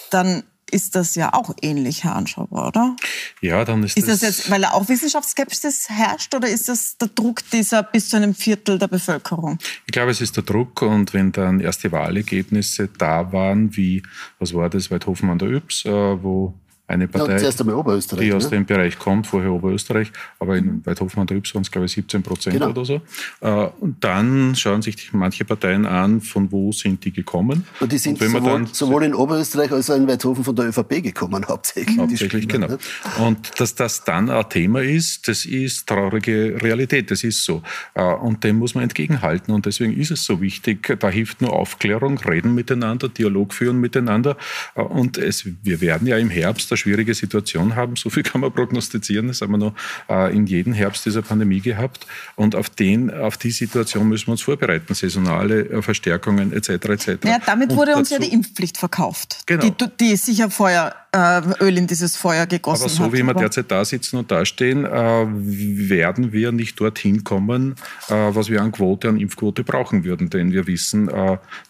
dann 0.10 0.43
ist 0.71 0.95
das 0.95 1.15
ja 1.15 1.33
auch 1.33 1.53
ähnlich, 1.62 2.03
Herr 2.03 2.15
Anschauer, 2.15 2.51
oder? 2.51 2.95
Ja, 3.41 3.63
dann 3.65 3.83
ist, 3.83 3.97
ist 3.97 4.07
das... 4.07 4.19
das 4.19 4.38
jetzt, 4.38 4.51
weil 4.51 4.62
da 4.62 4.71
auch 4.71 4.89
Wissenschaftsskepsis 4.89 5.89
herrscht 5.89 6.33
oder 6.36 6.47
ist 6.47 6.69
das 6.69 6.97
der 6.97 7.09
Druck 7.09 7.41
dieser 7.51 7.83
bis 7.83 8.09
zu 8.09 8.17
einem 8.17 8.33
Viertel 8.33 8.77
der 8.77 8.88
Bevölkerung? 8.88 9.57
Ich 9.86 9.91
glaube, 9.91 10.12
es 10.12 10.21
ist 10.21 10.36
der 10.36 10.43
Druck 10.43 10.81
und 10.81 11.13
wenn 11.13 11.31
dann 11.31 11.59
erste 11.59 11.91
Wahlergebnisse 11.91 12.89
da 12.97 13.31
waren, 13.31 13.75
wie, 13.75 14.03
was 14.39 14.53
war 14.53 14.69
das, 14.69 14.91
Weidhofen 14.91 15.29
an 15.29 15.39
der 15.39 15.50
Yps, 15.50 15.86
äh, 15.86 15.91
wo 15.91 16.53
eine 16.88 17.10
Partei, 17.10 17.41
ja, 17.41 17.51
die 17.51 18.34
aus 18.34 18.46
ne? 18.46 18.50
dem 18.50 18.65
Bereich 18.65 18.98
kommt, 18.98 19.27
vorher 19.27 19.51
Oberösterreich, 19.51 20.10
aber 20.39 20.56
in 20.56 20.86
Weidhofen 20.86 21.20
an 21.20 21.27
der 21.27 21.36
Yps 21.38 21.53
waren 21.53 21.63
es, 21.63 21.70
glaube 21.70 21.86
ich, 21.86 21.91
17 21.91 22.24
Prozent 22.24 22.53
genau. 22.53 22.70
oder 22.70 22.86
so. 22.86 23.01
Äh, 23.41 23.67
und 23.82 24.01
dann 24.01 24.56
schauen 24.56 24.82
sich 24.82 25.12
manche 25.12 25.44
Parteien 25.44 25.86
an, 25.86 26.22
von 26.22 26.50
wo 26.50 26.72
sind 26.72 27.03
die 27.03 27.12
gekommen. 27.12 27.65
Und 27.82 27.91
die 27.91 27.98
sind 27.98 28.22
und 28.22 28.29
sowohl, 28.29 28.41
dann, 28.41 28.65
sowohl, 28.67 29.03
in 29.03 29.13
Oberösterreich 29.13 29.70
als 29.74 29.89
auch 29.89 29.98
in 29.98 30.08
Weidhofen 30.08 30.46
von 30.46 30.56
der 30.56 30.67
ÖVP 30.67 31.03
gekommen, 31.03 31.46
hauptsächlich. 31.46 31.98
Hauptsächlich, 31.98 32.48
genau. 32.48 32.67
Ne? 32.67 32.77
Und 33.20 33.60
dass 33.60 33.75
das 33.75 34.06
dann 34.06 34.29
ein 34.29 34.50
Thema 34.50 34.82
ist, 34.82 35.27
das 35.27 35.44
ist 35.44 35.88
traurige 35.88 36.56
Realität, 36.62 37.12
das 37.12 37.25
ist 37.25 37.44
so. 37.44 37.63
Äh, 37.96 38.03
und 38.03 38.46
dem 38.46 38.60
muss 38.60 38.75
man 38.75 38.84
entgegenhalten. 38.84 39.53
Und 39.53 39.65
deswegen 39.65 39.91
ist 39.91 40.12
es 40.12 40.24
so 40.24 40.39
wichtig, 40.39 40.98
da 41.00 41.10
hilft 41.10 41.41
nur 41.41 41.51
Aufklärung, 41.51 42.17
reden 42.20 42.56
miteinander, 42.56 43.10
Dialog 43.10 43.53
führen 43.53 43.82
miteinander. 43.82 44.38
Äh, 44.75 44.84
und 44.84 45.17
es, 45.17 45.46
wir 45.63 45.82
werden 45.82 46.08
ja 46.08 46.17
im 46.17 46.29
Herbst 46.29 46.72
eine 46.77 46.96
schwierige 46.96 47.13
Situation 47.13 47.75
haben. 47.75 47.96
So 47.96 48.10
viel 48.10 48.24
kann 48.24 48.41
man 48.41 48.51
prognostizieren. 48.51 49.27
Das 49.27 49.41
haben 49.41 49.51
wir 49.51 49.57
noch 49.57 49.74
äh, 50.10 50.36
in 50.36 50.46
jedem 50.46 50.74
Herbst 50.74 51.05
dieser 51.05 51.22
Pandemie 51.22 51.62
gehabt. 51.62 52.05
Und 52.36 52.55
auf, 52.55 52.69
den, 52.69 53.12
auf 53.12 53.38
die 53.38 53.51
Situation 53.51 54.07
müssen 54.07 54.27
wir 54.27 54.34
uns 54.34 54.41
vorbereiten. 54.41 54.93
Saisonale 54.93 55.69
äh, 55.69 55.81
Verstärkungen 55.81 56.53
etc. 56.53 56.69
etc. 56.69 57.07
Ja, 57.25 57.39
damit 57.46 57.75
wurde 57.75 57.96
uns 57.96 58.10
ja 58.10 58.19
die 58.19 58.31
Impfpflicht 58.31 58.77
verkauft, 58.77 59.43
genau. 59.46 59.67
die, 59.69 59.88
die 60.00 60.15
sicher 60.15 60.50
vorher 60.50 60.96
Öl 61.62 61.77
in 61.77 61.88
dieses 61.88 62.15
Feuer 62.15 62.45
gegossen 62.45 62.86
hat. 62.86 62.91
Aber 62.91 62.95
so 62.97 63.03
hat. 63.05 63.13
wie 63.13 63.24
wir 63.24 63.33
derzeit 63.33 63.71
da 63.71 63.83
sitzen 63.83 64.17
und 64.17 64.31
dastehen, 64.31 64.86
äh, 64.86 64.89
werden 64.89 66.31
wir 66.31 66.51
nicht 66.51 66.79
dorthin 66.79 67.24
kommen, 67.24 67.75
äh, 68.09 68.13
was 68.13 68.50
wir 68.50 68.62
an 68.62 68.71
Quote, 68.71 69.09
an 69.09 69.17
Impfquote 69.17 69.63
brauchen 69.63 70.03
würden. 70.03 70.29
Denn 70.29 70.51
wir 70.51 70.67
wissen, 70.67 71.09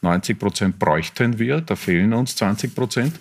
90 0.01 0.39
Prozent 0.39 0.80
bräuchten 0.80 1.39
wir, 1.39 1.62
da 1.62 1.75
fehlen 1.75 2.13
uns 2.13 2.36
20 2.36 2.75
Prozent. 2.75 3.20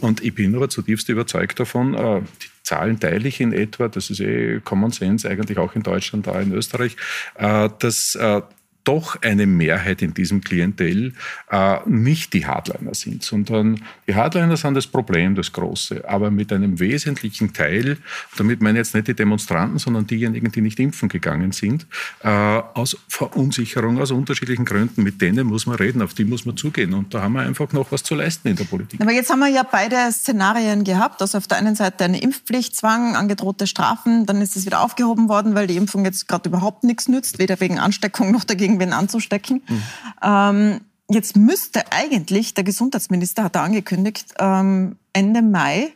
und 0.00 0.22
ich 0.22 0.34
bin 0.34 0.54
aber 0.54 0.68
zutiefst 0.68 1.08
überzeugt 1.08 1.60
davon, 1.60 1.92
die 1.92 2.46
Zahlen 2.62 3.00
teile 3.00 3.28
ich 3.28 3.40
in 3.40 3.52
etwa, 3.52 3.88
das 3.88 4.10
ist 4.10 4.20
eh 4.20 4.60
Common 4.64 4.90
Sense, 4.90 5.28
eigentlich 5.28 5.58
auch 5.58 5.74
in 5.74 5.82
Deutschland, 5.82 6.26
da 6.26 6.40
in 6.40 6.52
Österreich, 6.52 6.96
dass 7.78 8.16
doch 8.88 9.20
eine 9.20 9.46
Mehrheit 9.46 10.00
in 10.00 10.14
diesem 10.14 10.40
Klientel 10.40 11.12
äh, 11.50 11.76
nicht 11.84 12.32
die 12.32 12.46
Hardliner 12.46 12.94
sind, 12.94 13.22
sondern 13.22 13.82
die 14.06 14.14
Hardliner 14.14 14.56
sind 14.56 14.72
das 14.72 14.86
Problem, 14.86 15.34
das 15.34 15.52
Große. 15.52 16.08
Aber 16.08 16.30
mit 16.30 16.54
einem 16.54 16.80
wesentlichen 16.80 17.52
Teil, 17.52 17.98
damit 18.38 18.62
meine 18.62 18.78
jetzt 18.78 18.94
nicht 18.94 19.08
die 19.08 19.14
Demonstranten, 19.14 19.78
sondern 19.78 20.06
diejenigen, 20.06 20.50
die 20.52 20.62
nicht 20.62 20.80
impfen 20.80 21.10
gegangen 21.10 21.52
sind, 21.52 21.86
äh, 22.22 22.28
aus 22.30 22.96
Verunsicherung, 23.08 24.00
aus 24.00 24.10
unterschiedlichen 24.10 24.64
Gründen, 24.64 25.02
mit 25.02 25.20
denen 25.20 25.48
muss 25.48 25.66
man 25.66 25.76
reden, 25.76 26.00
auf 26.00 26.14
die 26.14 26.24
muss 26.24 26.46
man 26.46 26.56
zugehen. 26.56 26.94
Und 26.94 27.12
da 27.12 27.20
haben 27.20 27.34
wir 27.34 27.42
einfach 27.42 27.70
noch 27.74 27.92
was 27.92 28.02
zu 28.02 28.14
leisten 28.14 28.48
in 28.48 28.56
der 28.56 28.64
Politik. 28.64 29.02
Aber 29.02 29.12
jetzt 29.12 29.28
haben 29.28 29.40
wir 29.40 29.48
ja 29.48 29.64
beide 29.70 30.10
Szenarien 30.12 30.84
gehabt. 30.84 31.20
Also 31.20 31.36
auf 31.36 31.46
der 31.46 31.58
einen 31.58 31.74
Seite 31.74 32.04
eine 32.04 32.22
Impfpflicht, 32.22 32.74
Zwang, 32.74 33.16
angedrohte 33.16 33.66
Strafen, 33.66 34.24
dann 34.24 34.40
ist 34.40 34.56
es 34.56 34.64
wieder 34.64 34.80
aufgehoben 34.80 35.28
worden, 35.28 35.54
weil 35.54 35.66
die 35.66 35.76
Impfung 35.76 36.06
jetzt 36.06 36.26
gerade 36.26 36.48
überhaupt 36.48 36.84
nichts 36.84 37.06
nützt, 37.06 37.38
weder 37.38 37.60
wegen 37.60 37.78
Ansteckung 37.78 38.32
noch 38.32 38.44
dagegen 38.44 38.77
irgendwen 38.78 38.92
anzustecken. 38.92 39.62
Mhm. 39.68 39.82
Ähm, 40.22 40.80
jetzt 41.10 41.36
müsste 41.36 41.92
eigentlich, 41.92 42.54
der 42.54 42.64
Gesundheitsminister 42.64 43.44
hat 43.44 43.56
da 43.56 43.64
angekündigt, 43.64 44.34
ähm, 44.38 44.96
Ende 45.12 45.42
Mai 45.42 45.92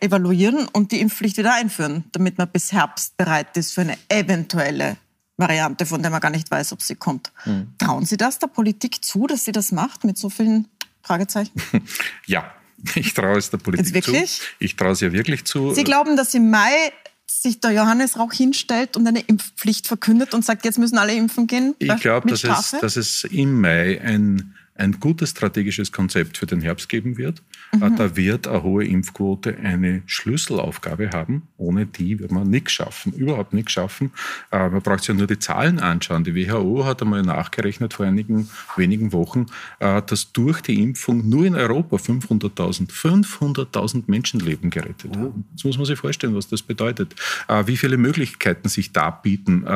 evaluieren 0.00 0.68
und 0.68 0.92
die 0.92 1.00
Impfpflicht 1.00 1.38
wieder 1.38 1.54
einführen, 1.54 2.04
damit 2.12 2.38
man 2.38 2.48
bis 2.48 2.72
Herbst 2.72 3.16
bereit 3.16 3.56
ist 3.56 3.74
für 3.74 3.80
eine 3.80 3.98
eventuelle 4.08 4.96
Variante, 5.36 5.86
von 5.86 6.02
der 6.02 6.10
man 6.10 6.20
gar 6.20 6.30
nicht 6.30 6.50
weiß, 6.50 6.72
ob 6.72 6.82
sie 6.82 6.94
kommt. 6.94 7.32
Mhm. 7.44 7.74
Trauen 7.78 8.04
Sie 8.04 8.16
das 8.16 8.38
der 8.38 8.48
Politik 8.48 9.04
zu, 9.04 9.26
dass 9.26 9.44
sie 9.44 9.52
das 9.52 9.72
macht 9.72 10.04
mit 10.04 10.18
so 10.18 10.30
vielen 10.30 10.68
Fragezeichen? 11.02 11.52
Ja, 12.26 12.52
ich 12.94 13.12
traue 13.12 13.38
es 13.38 13.50
der 13.50 13.58
Politik 13.58 14.04
zu. 14.04 14.12
Ich 14.60 14.76
traue 14.76 14.92
es 14.92 15.02
ihr 15.02 15.12
wirklich 15.12 15.44
zu. 15.44 15.74
Sie 15.74 15.82
glauben, 15.82 16.16
dass 16.16 16.32
im 16.34 16.50
Mai 16.50 16.92
sich 17.30 17.60
der 17.60 17.72
Johannes 17.72 18.18
Rauch 18.18 18.32
hinstellt 18.32 18.96
und 18.96 19.06
eine 19.06 19.20
Impfpflicht 19.20 19.86
verkündet 19.86 20.34
und 20.34 20.44
sagt, 20.44 20.64
jetzt 20.64 20.78
müssen 20.78 20.98
alle 20.98 21.14
impfen 21.14 21.46
gehen? 21.46 21.74
Ich 21.78 21.94
glaube, 21.96 22.28
dass 22.28 22.44
es, 22.44 22.80
dass 22.80 22.96
es 22.96 23.24
im 23.24 23.60
Mai 23.60 24.00
ein 24.00 24.54
ein 24.78 25.00
gutes 25.00 25.30
strategisches 25.30 25.92
Konzept 25.92 26.38
für 26.38 26.46
den 26.46 26.60
Herbst 26.60 26.88
geben 26.88 27.18
wird. 27.18 27.42
Mhm. 27.72 27.96
Da 27.96 28.16
wird 28.16 28.46
eine 28.48 28.62
hohe 28.62 28.84
Impfquote 28.84 29.56
eine 29.58 30.02
Schlüsselaufgabe 30.06 31.10
haben. 31.10 31.48
Ohne 31.56 31.86
die 31.86 32.18
wird 32.18 32.32
man 32.32 32.48
nichts 32.48 32.72
schaffen, 32.72 33.12
überhaupt 33.12 33.52
nichts 33.52 33.72
schaffen. 33.72 34.12
Äh, 34.50 34.68
man 34.68 34.80
braucht 34.80 35.00
sich 35.00 35.08
ja 35.08 35.14
nur 35.14 35.26
die 35.26 35.38
Zahlen 35.38 35.78
anschauen. 35.78 36.24
Die 36.24 36.34
WHO 36.34 36.84
hat 36.84 37.02
einmal 37.02 37.22
nachgerechnet 37.22 37.94
vor 37.94 38.06
einigen 38.06 38.48
wenigen 38.76 39.12
Wochen, 39.12 39.46
äh, 39.80 40.02
dass 40.02 40.32
durch 40.32 40.60
die 40.62 40.82
Impfung 40.82 41.28
nur 41.28 41.44
in 41.44 41.54
Europa 41.54 41.96
500.000 41.96 42.90
500.000 42.90 44.04
Menschenleben 44.06 44.70
gerettet 44.70 45.16
haben. 45.16 45.44
Jetzt 45.50 45.64
muss 45.64 45.76
man 45.76 45.86
sich 45.86 45.98
vorstellen, 45.98 46.34
was 46.34 46.48
das 46.48 46.62
bedeutet. 46.62 47.14
Äh, 47.48 47.66
wie 47.66 47.76
viele 47.76 47.96
Möglichkeiten 47.96 48.68
sich 48.68 48.92
da 48.92 49.10
bieten. 49.10 49.66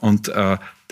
Und 0.00 0.30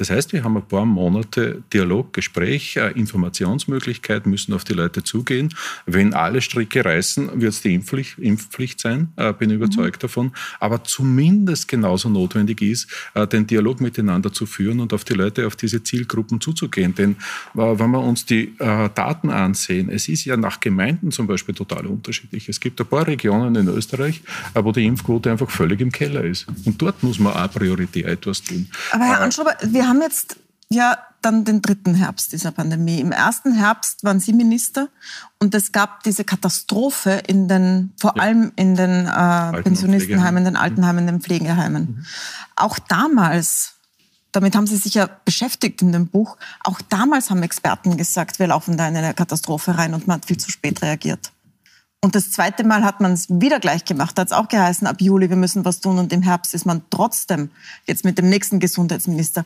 das 0.00 0.08
heißt, 0.08 0.32
wir 0.32 0.44
haben 0.44 0.56
ein 0.56 0.66
paar 0.66 0.86
Monate 0.86 1.62
Dialog, 1.74 2.14
Gespräch, 2.14 2.78
äh, 2.78 2.90
Informationsmöglichkeit, 2.92 4.24
müssen 4.24 4.54
auf 4.54 4.64
die 4.64 4.72
Leute 4.72 5.04
zugehen. 5.04 5.50
Wenn 5.84 6.14
alle 6.14 6.40
Stricke 6.40 6.82
reißen, 6.82 7.38
wird 7.38 7.52
es 7.52 7.60
die 7.60 7.74
Impfpflicht, 7.74 8.18
Impfpflicht 8.18 8.80
sein, 8.80 9.12
äh, 9.16 9.34
bin 9.34 9.50
überzeugt 9.50 9.98
mhm. 9.98 10.00
davon. 10.00 10.32
Aber 10.58 10.84
zumindest 10.84 11.68
genauso 11.68 12.08
notwendig 12.08 12.62
ist, 12.62 12.88
äh, 13.12 13.26
den 13.26 13.46
Dialog 13.46 13.82
miteinander 13.82 14.32
zu 14.32 14.46
führen 14.46 14.80
und 14.80 14.94
auf 14.94 15.04
die 15.04 15.12
Leute, 15.12 15.46
auf 15.46 15.54
diese 15.54 15.82
Zielgruppen 15.82 16.40
zuzugehen. 16.40 16.94
Denn 16.94 17.16
wenn 17.52 17.90
wir 17.90 18.00
uns 18.00 18.24
die 18.24 18.54
Daten 18.58 19.28
ansehen, 19.28 19.90
es 19.90 20.08
ist 20.08 20.24
ja 20.24 20.36
nach 20.36 20.60
Gemeinden 20.60 21.10
zum 21.10 21.26
Beispiel 21.26 21.54
total 21.54 21.86
unterschiedlich. 21.86 22.48
Es 22.48 22.60
gibt 22.60 22.80
ein 22.80 22.86
paar 22.86 23.06
Regionen 23.06 23.54
in 23.56 23.68
Österreich, 23.68 24.22
wo 24.54 24.72
die 24.72 24.86
Impfquote 24.86 25.30
einfach 25.30 25.50
völlig 25.50 25.80
im 25.80 25.92
Keller 25.92 26.24
ist. 26.24 26.46
Und 26.64 26.80
dort 26.80 27.02
muss 27.02 27.18
man 27.18 27.34
auch 27.34 27.50
prioritär 27.52 28.06
etwas 28.06 28.42
tun. 28.42 28.68
Aber 28.92 29.04
Herr 29.04 29.20
Anschober, 29.20 29.56
wir 29.62 29.89
haben 29.89 29.89
jetzt 30.00 30.36
ja 30.70 30.96
dann 31.22 31.44
den 31.44 31.60
dritten 31.60 31.94
Herbst 31.94 32.32
dieser 32.32 32.50
Pandemie. 32.50 33.00
Im 33.00 33.12
ersten 33.12 33.52
Herbst 33.52 34.04
waren 34.04 34.20
Sie 34.20 34.32
Minister 34.32 34.88
und 35.38 35.54
es 35.54 35.72
gab 35.72 36.02
diese 36.02 36.24
Katastrophe 36.24 37.22
in 37.26 37.48
den, 37.48 37.92
vor 37.98 38.14
ja. 38.16 38.22
allem 38.22 38.52
in 38.56 38.74
den 38.74 39.06
äh, 39.06 39.62
Pensionistenheimen, 39.62 40.44
den 40.44 40.56
Altenheimen, 40.56 41.06
den 41.06 41.20
Pflegeheimen. 41.20 41.82
Mhm. 41.82 42.06
Auch 42.56 42.78
damals, 42.78 43.74
damit 44.32 44.56
haben 44.56 44.66
Sie 44.66 44.76
sich 44.76 44.94
ja 44.94 45.08
beschäftigt 45.24 45.82
in 45.82 45.92
dem 45.92 46.08
Buch, 46.08 46.36
auch 46.64 46.80
damals 46.88 47.30
haben 47.30 47.42
Experten 47.42 47.96
gesagt, 47.96 48.38
wir 48.38 48.46
laufen 48.46 48.76
da 48.76 48.88
in 48.88 48.96
eine 48.96 49.12
Katastrophe 49.12 49.76
rein 49.76 49.92
und 49.92 50.06
man 50.06 50.16
hat 50.16 50.26
viel 50.26 50.38
zu 50.38 50.50
spät 50.50 50.80
reagiert. 50.80 51.32
Und 52.02 52.14
das 52.14 52.30
zweite 52.30 52.64
Mal 52.64 52.82
hat 52.82 53.02
man 53.02 53.12
es 53.12 53.28
wieder 53.28 53.60
gleich 53.60 53.84
gemacht. 53.84 54.16
Da 54.16 54.22
hat 54.22 54.28
es 54.28 54.32
auch 54.32 54.48
geheißen, 54.48 54.86
ab 54.86 55.02
Juli, 55.02 55.28
wir 55.28 55.36
müssen 55.36 55.66
was 55.66 55.80
tun. 55.80 55.98
Und 55.98 56.14
im 56.14 56.22
Herbst 56.22 56.54
ist 56.54 56.64
man 56.64 56.80
trotzdem 56.88 57.50
jetzt 57.86 58.06
mit 58.06 58.16
dem 58.16 58.30
nächsten 58.30 58.58
Gesundheitsminister 58.58 59.44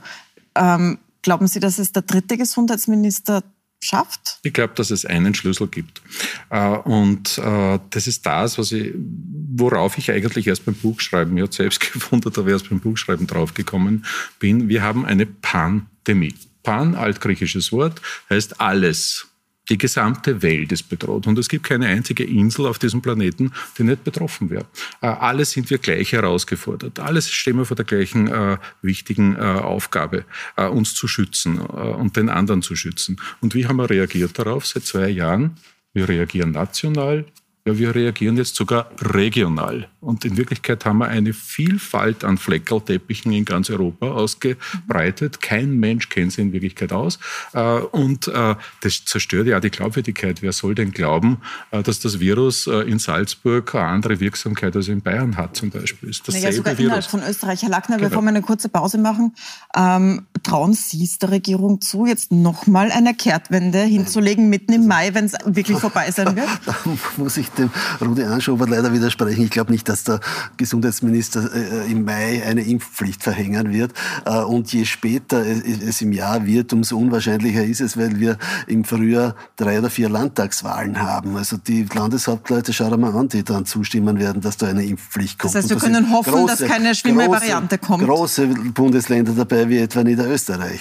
ähm, 0.57 0.99
glauben 1.23 1.47
Sie, 1.47 1.61
dass 1.61 1.79
es 1.79 1.93
der 1.93 2.03
dritte 2.03 2.37
Gesundheitsminister 2.37 3.43
schafft? 3.81 4.39
Ich 4.43 4.53
glaube, 4.53 4.75
dass 4.75 4.91
es 4.91 5.05
einen 5.05 5.35
Schlüssel 5.35 5.69
gibt. 5.69 6.03
Äh, 6.51 6.77
und 6.79 7.39
äh, 7.39 7.79
das 7.91 8.07
ist 8.07 8.25
das, 8.27 8.59
was 8.59 8.73
ich, 8.73 8.93
worauf 8.95 9.99
ich 9.99 10.11
eigentlich 10.11 10.47
erst 10.47 10.65
beim 10.65 10.75
Buchschreiben, 10.75 11.37
ich 11.37 11.43
habe 11.43 11.53
selbst 11.53 11.81
gewundert, 11.93 12.39
aber 12.39 12.51
erst 12.51 12.69
beim 12.69 12.81
Buchschreiben 12.81 13.27
draufgekommen 13.27 14.05
bin. 14.39 14.69
Wir 14.69 14.83
haben 14.83 15.05
eine 15.05 15.27
Pandemie. 15.27 16.35
Pan, 16.63 16.95
altgriechisches 16.95 17.73
Wort, 17.73 18.01
heißt 18.31 18.61
alles. 18.61 19.27
Die 19.71 19.79
gesamte 19.79 20.43
Welt 20.43 20.73
ist 20.73 20.91
bedroht 20.91 21.27
und 21.27 21.39
es 21.39 21.49
gibt 21.49 21.65
keine 21.65 21.87
einzige 21.87 22.25
Insel 22.25 22.67
auf 22.67 22.79
diesem 22.79 23.01
Planeten, 23.01 23.53
die 23.79 23.85
nicht 23.85 24.05
betroffen 24.05 24.51
wäre. 24.51 24.67
Äh, 25.01 25.07
alle 25.07 25.45
sind 25.45 25.71
wir 25.71 25.79
gleich 25.79 26.13
herausgefordert. 26.13 26.99
Alles 26.99 27.31
stehen 27.31 27.57
wir 27.57 27.65
vor 27.65 27.77
der 27.77 27.87
gleichen 27.87 28.29
äh, 28.29 28.59
wichtigen 28.83 29.37
äh, 29.37 29.39
Aufgabe, 29.39 30.25
äh, 30.57 30.67
uns 30.67 30.95
zu 30.95 31.09
schützen 31.09 31.59
äh, 31.59 31.63
und 31.63 32.17
den 32.17 32.29
anderen 32.29 32.61
zu 32.61 32.77
schützen. 32.77 33.21
Und 33.41 33.55
wie 33.55 33.67
haben 33.67 33.77
wir 33.77 33.89
reagiert 33.89 34.39
darauf? 34.39 34.67
Seit 34.67 34.85
zwei 34.85 35.09
Jahren. 35.09 35.57
Wir 35.95 36.09
reagieren 36.09 36.51
national, 36.51 37.25
ja, 37.67 37.79
wir 37.79 37.95
reagieren 37.95 38.37
jetzt 38.37 38.57
sogar 38.57 38.91
regional. 39.01 39.89
Und 40.01 40.27
in 40.27 40.37
Wirklichkeit 40.37 40.85
haben 40.85 40.99
wir 40.99 41.09
eine 41.09 41.33
Vielfalt 41.33 42.23
an 42.23 42.37
Fleckerlteppichen 42.37 43.33
in 43.33 43.47
ganz 43.47 43.71
Europa 43.71 44.09
ausgebreitet. 44.09 45.41
Kein 45.41 45.79
Mensch 45.79 46.11
kennt 46.11 46.33
sie 46.33 46.43
in 46.43 46.53
Wirklichkeit 46.53 46.93
aus. 46.93 47.19
Äh, 47.55 47.63
und 47.63 48.29
äh, 48.29 48.57
das 48.83 49.07
zerstört 49.07 49.47
ja 49.47 49.61
die 49.61 49.71
Glaubwürdigkeit. 49.71 50.43
Wer 50.43 50.53
soll 50.53 50.75
denn 50.75 50.91
glauben, 50.91 51.39
äh, 51.71 51.83
dass 51.83 52.01
das 52.01 52.21
Virus 52.21 52.67
in 52.67 52.99
Salzburg 52.99 53.75
eine 53.75 53.85
andere 53.85 54.21
Wirksamkeit 54.21 54.77
als 54.77 54.89
in 54.89 55.01
Bayern 55.01 55.39
hat 55.39 55.57
zum 55.57 55.71
Beispiel? 55.71 56.11
Ist 56.11 56.29
naja, 56.29 56.53
sogar 56.53 56.75
Virus. 56.75 56.85
innerhalb 56.85 57.05
von 57.07 57.23
Österreich. 57.23 57.63
Herr 57.63 57.71
Lackner, 57.71 57.97
genau. 57.97 58.11
bevor 58.11 58.23
wir 58.23 58.29
eine 58.29 58.43
kurze 58.43 58.69
Pause 58.69 58.99
machen, 58.99 59.35
ähm, 59.75 60.27
trauen 60.45 60.75
Sie 60.75 61.03
es 61.03 61.19
der 61.19 61.31
Regierung 61.31 61.81
zu, 61.81 62.07
jetzt 62.07 62.31
nochmal 62.31 62.93
eine 62.93 63.15
Kehrtwende 63.15 63.81
hinzulegen, 63.81 64.49
mitten 64.49 64.73
im 64.73 64.87
Mai, 64.87 65.13
wenn 65.15 65.25
es 65.25 65.33
wirklich 65.45 65.79
vorbei 65.79 66.11
sein 66.11 66.37
wird? 66.37 66.49
Da 66.65 66.75
muss 67.17 67.37
ich 67.37 67.49
dem 67.51 67.71
Rudi 68.01 68.23
Anschober 68.23 68.67
leider 68.67 68.93
widersprechen. 68.93 69.45
Ich 69.45 69.51
glaube 69.51 69.73
nicht, 69.73 69.89
dass 69.89 70.05
der 70.05 70.21
Gesundheitsminister 70.57 71.51
äh, 71.55 71.91
im 71.91 72.05
Mai 72.05 72.43
eine 72.45 72.63
Impfpflicht 72.63 73.23
verhängen 73.23 73.73
wird. 73.73 73.93
Äh, 74.25 74.41
und 74.41 74.73
je 74.73 74.85
später 74.85 75.45
es 75.45 76.01
im 76.03 76.13
Jahr 76.13 76.47
wird, 76.47 76.73
umso 76.73 76.99
unwahrscheinlicher 76.99 77.65
ist 77.65 77.81
es, 77.81 77.97
weil 77.97 78.21
wir 78.21 78.39
im 78.67 78.85
Frühjahr 78.85 79.35
drei 79.57 79.79
oder 79.79 79.91
vier 79.91 80.09
Landtagswahlen 80.09 81.01
haben. 81.01 81.37
Also 81.37 81.57
die 81.57 81.87
Landeshauptleute, 81.93 82.73
schauen 82.73 82.91
wir 82.91 82.99
mal 82.99 83.15
an, 83.15 83.29
die 83.29 83.43
dann 83.43 83.67
zustimmen 83.67 84.19
werden, 84.19 84.43
dass 84.43 84.57
da 84.57 84.69
eine 84.69 84.85
Impfpflicht 84.85 85.39
kommt. 85.39 85.55
Das 85.55 85.65
heißt, 85.65 85.71
wir 85.71 85.79
können 85.79 86.13
hoffen, 86.13 86.33
große, 86.33 86.65
dass 86.65 86.69
keine 86.69 86.95
schlimme 86.95 87.29
Variante 87.29 87.79
kommt. 87.79 88.05
Große 88.05 88.47
Bundesländer 88.47 89.33
dabei, 89.33 89.69
wie 89.69 89.79
etwa 89.79 90.03
Niederösterreich. 90.03 90.34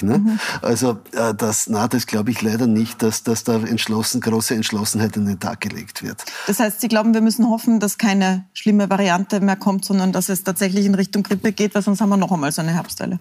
Ne? 0.03 0.17
Mhm. 0.19 0.39
Also 0.61 0.99
äh, 1.13 1.33
das, 1.35 1.67
na, 1.67 1.87
das 1.87 2.07
glaube 2.07 2.31
ich 2.31 2.41
leider 2.41 2.67
nicht, 2.67 3.01
dass, 3.01 3.23
dass 3.23 3.43
da 3.43 3.55
entschlossen, 3.55 4.21
große 4.21 4.55
Entschlossenheit 4.55 5.17
an 5.17 5.25
den 5.25 5.39
Tag 5.39 5.61
gelegt 5.61 6.03
wird. 6.03 6.23
Das 6.47 6.59
heißt, 6.59 6.81
Sie 6.81 6.87
glauben, 6.87 7.13
wir 7.13 7.21
müssen 7.21 7.49
hoffen, 7.49 7.79
dass 7.79 7.97
keine 7.97 8.45
schlimme 8.53 8.89
Variante 8.89 9.39
mehr 9.39 9.55
kommt, 9.55 9.85
sondern 9.85 10.11
dass 10.11 10.29
es 10.29 10.43
tatsächlich 10.43 10.85
in 10.85 10.95
Richtung 10.95 11.23
Grippe 11.23 11.51
geht, 11.51 11.75
weil 11.75 11.81
sonst 11.81 12.01
haben 12.01 12.09
wir 12.09 12.17
noch 12.17 12.31
einmal 12.31 12.51
so 12.51 12.61
eine 12.61 12.73
Herbstwelle. 12.73 13.19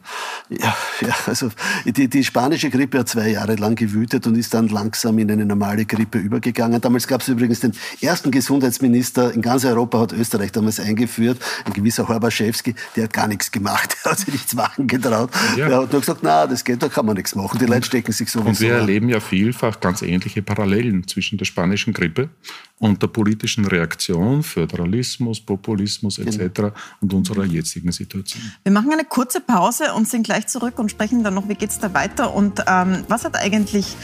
Ja, 0.48 0.74
ja 1.00 1.14
also 1.26 1.50
die, 1.84 2.08
die 2.08 2.24
spanische 2.24 2.70
Grippe 2.70 3.00
hat 3.00 3.08
zwei 3.08 3.28
Jahre 3.28 3.56
lang 3.56 3.74
gewütet 3.74 4.26
und 4.26 4.36
ist 4.36 4.54
dann 4.54 4.68
langsam 4.68 5.18
in 5.18 5.30
eine 5.30 5.44
normale 5.44 5.84
Grippe 5.84 6.18
übergegangen. 6.18 6.80
Damals 6.80 7.06
gab 7.06 7.20
es 7.20 7.28
übrigens 7.28 7.60
den 7.60 7.72
ersten 8.00 8.30
Gesundheitsminister 8.30 9.32
in 9.32 9.42
ganz 9.42 9.64
Europa, 9.64 10.00
hat 10.00 10.12
Österreich 10.12 10.52
damals 10.52 10.80
eingeführt, 10.80 11.38
ein 11.64 11.72
gewisser 11.72 12.08
Horbaschewski, 12.08 12.74
der 12.96 13.04
hat 13.04 13.12
gar 13.12 13.28
nichts 13.28 13.50
gemacht, 13.50 13.96
der 14.04 14.12
hat 14.12 14.18
sich 14.18 14.28
nichts 14.28 14.54
machen 14.54 14.86
getraut. 14.86 15.30
Ja. 15.56 15.68
Der 15.68 15.82
hat 15.82 15.92
nur 15.92 16.00
gesagt, 16.00 16.21
na, 16.22 16.46
das 16.46 16.64
geht, 16.64 16.82
da 16.82 16.88
kann 16.88 17.04
man 17.04 17.16
nichts 17.16 17.34
machen. 17.34 17.58
Die 17.58 17.66
Leute 17.66 17.86
stecken 17.86 18.12
sich 18.12 18.30
sowieso 18.30 18.48
Und 18.48 18.60
wir 18.60 18.74
erleben 18.74 19.08
ja 19.08 19.18
vielfach 19.18 19.80
ganz 19.80 20.02
ähnliche 20.02 20.40
Parallelen 20.40 21.06
zwischen 21.06 21.36
der 21.36 21.44
spanischen 21.44 21.92
Grippe 21.92 22.30
und 22.78 23.02
der 23.02 23.08
politischen 23.08 23.66
Reaktion, 23.66 24.42
Föderalismus, 24.42 25.40
Populismus 25.40 26.18
etc. 26.18 26.54
Genau. 26.54 26.72
und 27.00 27.12
unserer 27.12 27.44
jetzigen 27.44 27.90
Situation. 27.90 28.40
Wir 28.62 28.72
machen 28.72 28.92
eine 28.92 29.04
kurze 29.04 29.40
Pause 29.40 29.94
und 29.94 30.08
sind 30.08 30.22
gleich 30.24 30.46
zurück 30.46 30.78
und 30.78 30.90
sprechen 30.90 31.24
dann 31.24 31.34
noch, 31.34 31.48
wie 31.48 31.54
geht 31.54 31.70
es 31.70 31.80
da 31.80 31.92
weiter 31.92 32.32
und 32.34 32.62
ähm, 32.68 33.04
was 33.08 33.24
hat 33.24 33.36
eigentlich 33.36 33.96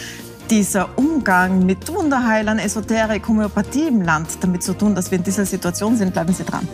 dieser 0.51 0.99
Umgang 0.99 1.67
mit 1.67 1.89
Wunderheilern, 1.89 2.59
Esoterik, 2.59 3.29
Homöopathie 3.29 3.87
im 3.89 4.03
Land 4.03 4.39
damit 4.41 4.63
zu 4.63 4.73
tun, 4.73 4.95
dass 4.95 5.11
wir 5.11 5.19
in 5.19 5.25
dieser 5.25 5.47
Situation 5.47 5.97
sind? 5.97 6.15
Bleiben 6.15 6.33
Sie 6.33 6.45
dran. 6.45 6.67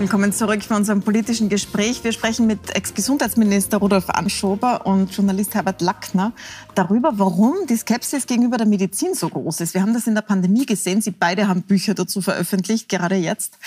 Willkommen 0.00 0.32
zurück 0.32 0.62
für 0.62 0.74
unserem 0.76 1.02
politischen 1.02 1.50
Gespräch. 1.50 2.02
Wir 2.02 2.12
sprechen 2.12 2.46
mit 2.46 2.74
Ex-Gesundheitsminister 2.74 3.76
Rudolf 3.76 4.08
Anschober 4.08 4.86
und 4.86 5.14
Journalist 5.14 5.54
Herbert 5.54 5.82
Lackner 5.82 6.32
darüber, 6.74 7.18
warum 7.18 7.66
die 7.68 7.76
Skepsis 7.76 8.26
gegenüber 8.26 8.56
der 8.56 8.66
Medizin 8.66 9.12
so 9.12 9.28
groß 9.28 9.60
ist. 9.60 9.74
Wir 9.74 9.82
haben 9.82 9.92
das 9.92 10.06
in 10.06 10.14
der 10.14 10.22
Pandemie 10.22 10.64
gesehen. 10.64 11.02
Sie 11.02 11.10
beide 11.10 11.48
haben 11.48 11.60
Bücher 11.60 11.92
dazu 11.92 12.22
veröffentlicht, 12.22 12.88
gerade 12.88 13.16
jetzt. 13.16 13.58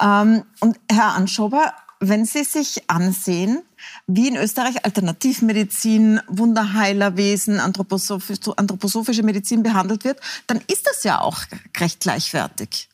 Ähm, 0.00 0.44
und 0.60 0.78
Herr 0.88 1.14
Anschober, 1.14 1.72
wenn 1.98 2.26
Sie 2.26 2.44
sich 2.44 2.88
ansehen, 2.88 3.62
wie 4.06 4.28
in 4.28 4.36
Österreich 4.36 4.84
Alternativmedizin, 4.84 6.20
Wunderheilerwesen, 6.28 7.58
anthroposophische 7.58 9.24
Medizin 9.24 9.64
behandelt 9.64 10.04
wird, 10.04 10.20
dann 10.46 10.60
ist 10.68 10.86
das 10.86 11.02
ja 11.02 11.20
auch 11.20 11.40
recht 11.76 11.98
gleichwertig. 11.98 12.88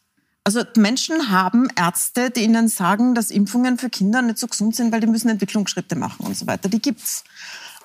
Also 0.48 0.62
Menschen 0.76 1.30
haben 1.30 1.68
Ärzte, 1.76 2.30
die 2.30 2.40
ihnen 2.40 2.68
sagen, 2.68 3.14
dass 3.14 3.30
Impfungen 3.30 3.76
für 3.76 3.90
Kinder 3.90 4.22
nicht 4.22 4.38
so 4.38 4.46
gesund 4.46 4.74
sind, 4.74 4.90
weil 4.92 5.00
die 5.00 5.06
müssen 5.06 5.28
Entwicklungsschritte 5.28 5.94
machen 5.94 6.24
und 6.24 6.38
so 6.38 6.46
weiter. 6.46 6.70
Die 6.70 6.80
gibt's. 6.80 7.22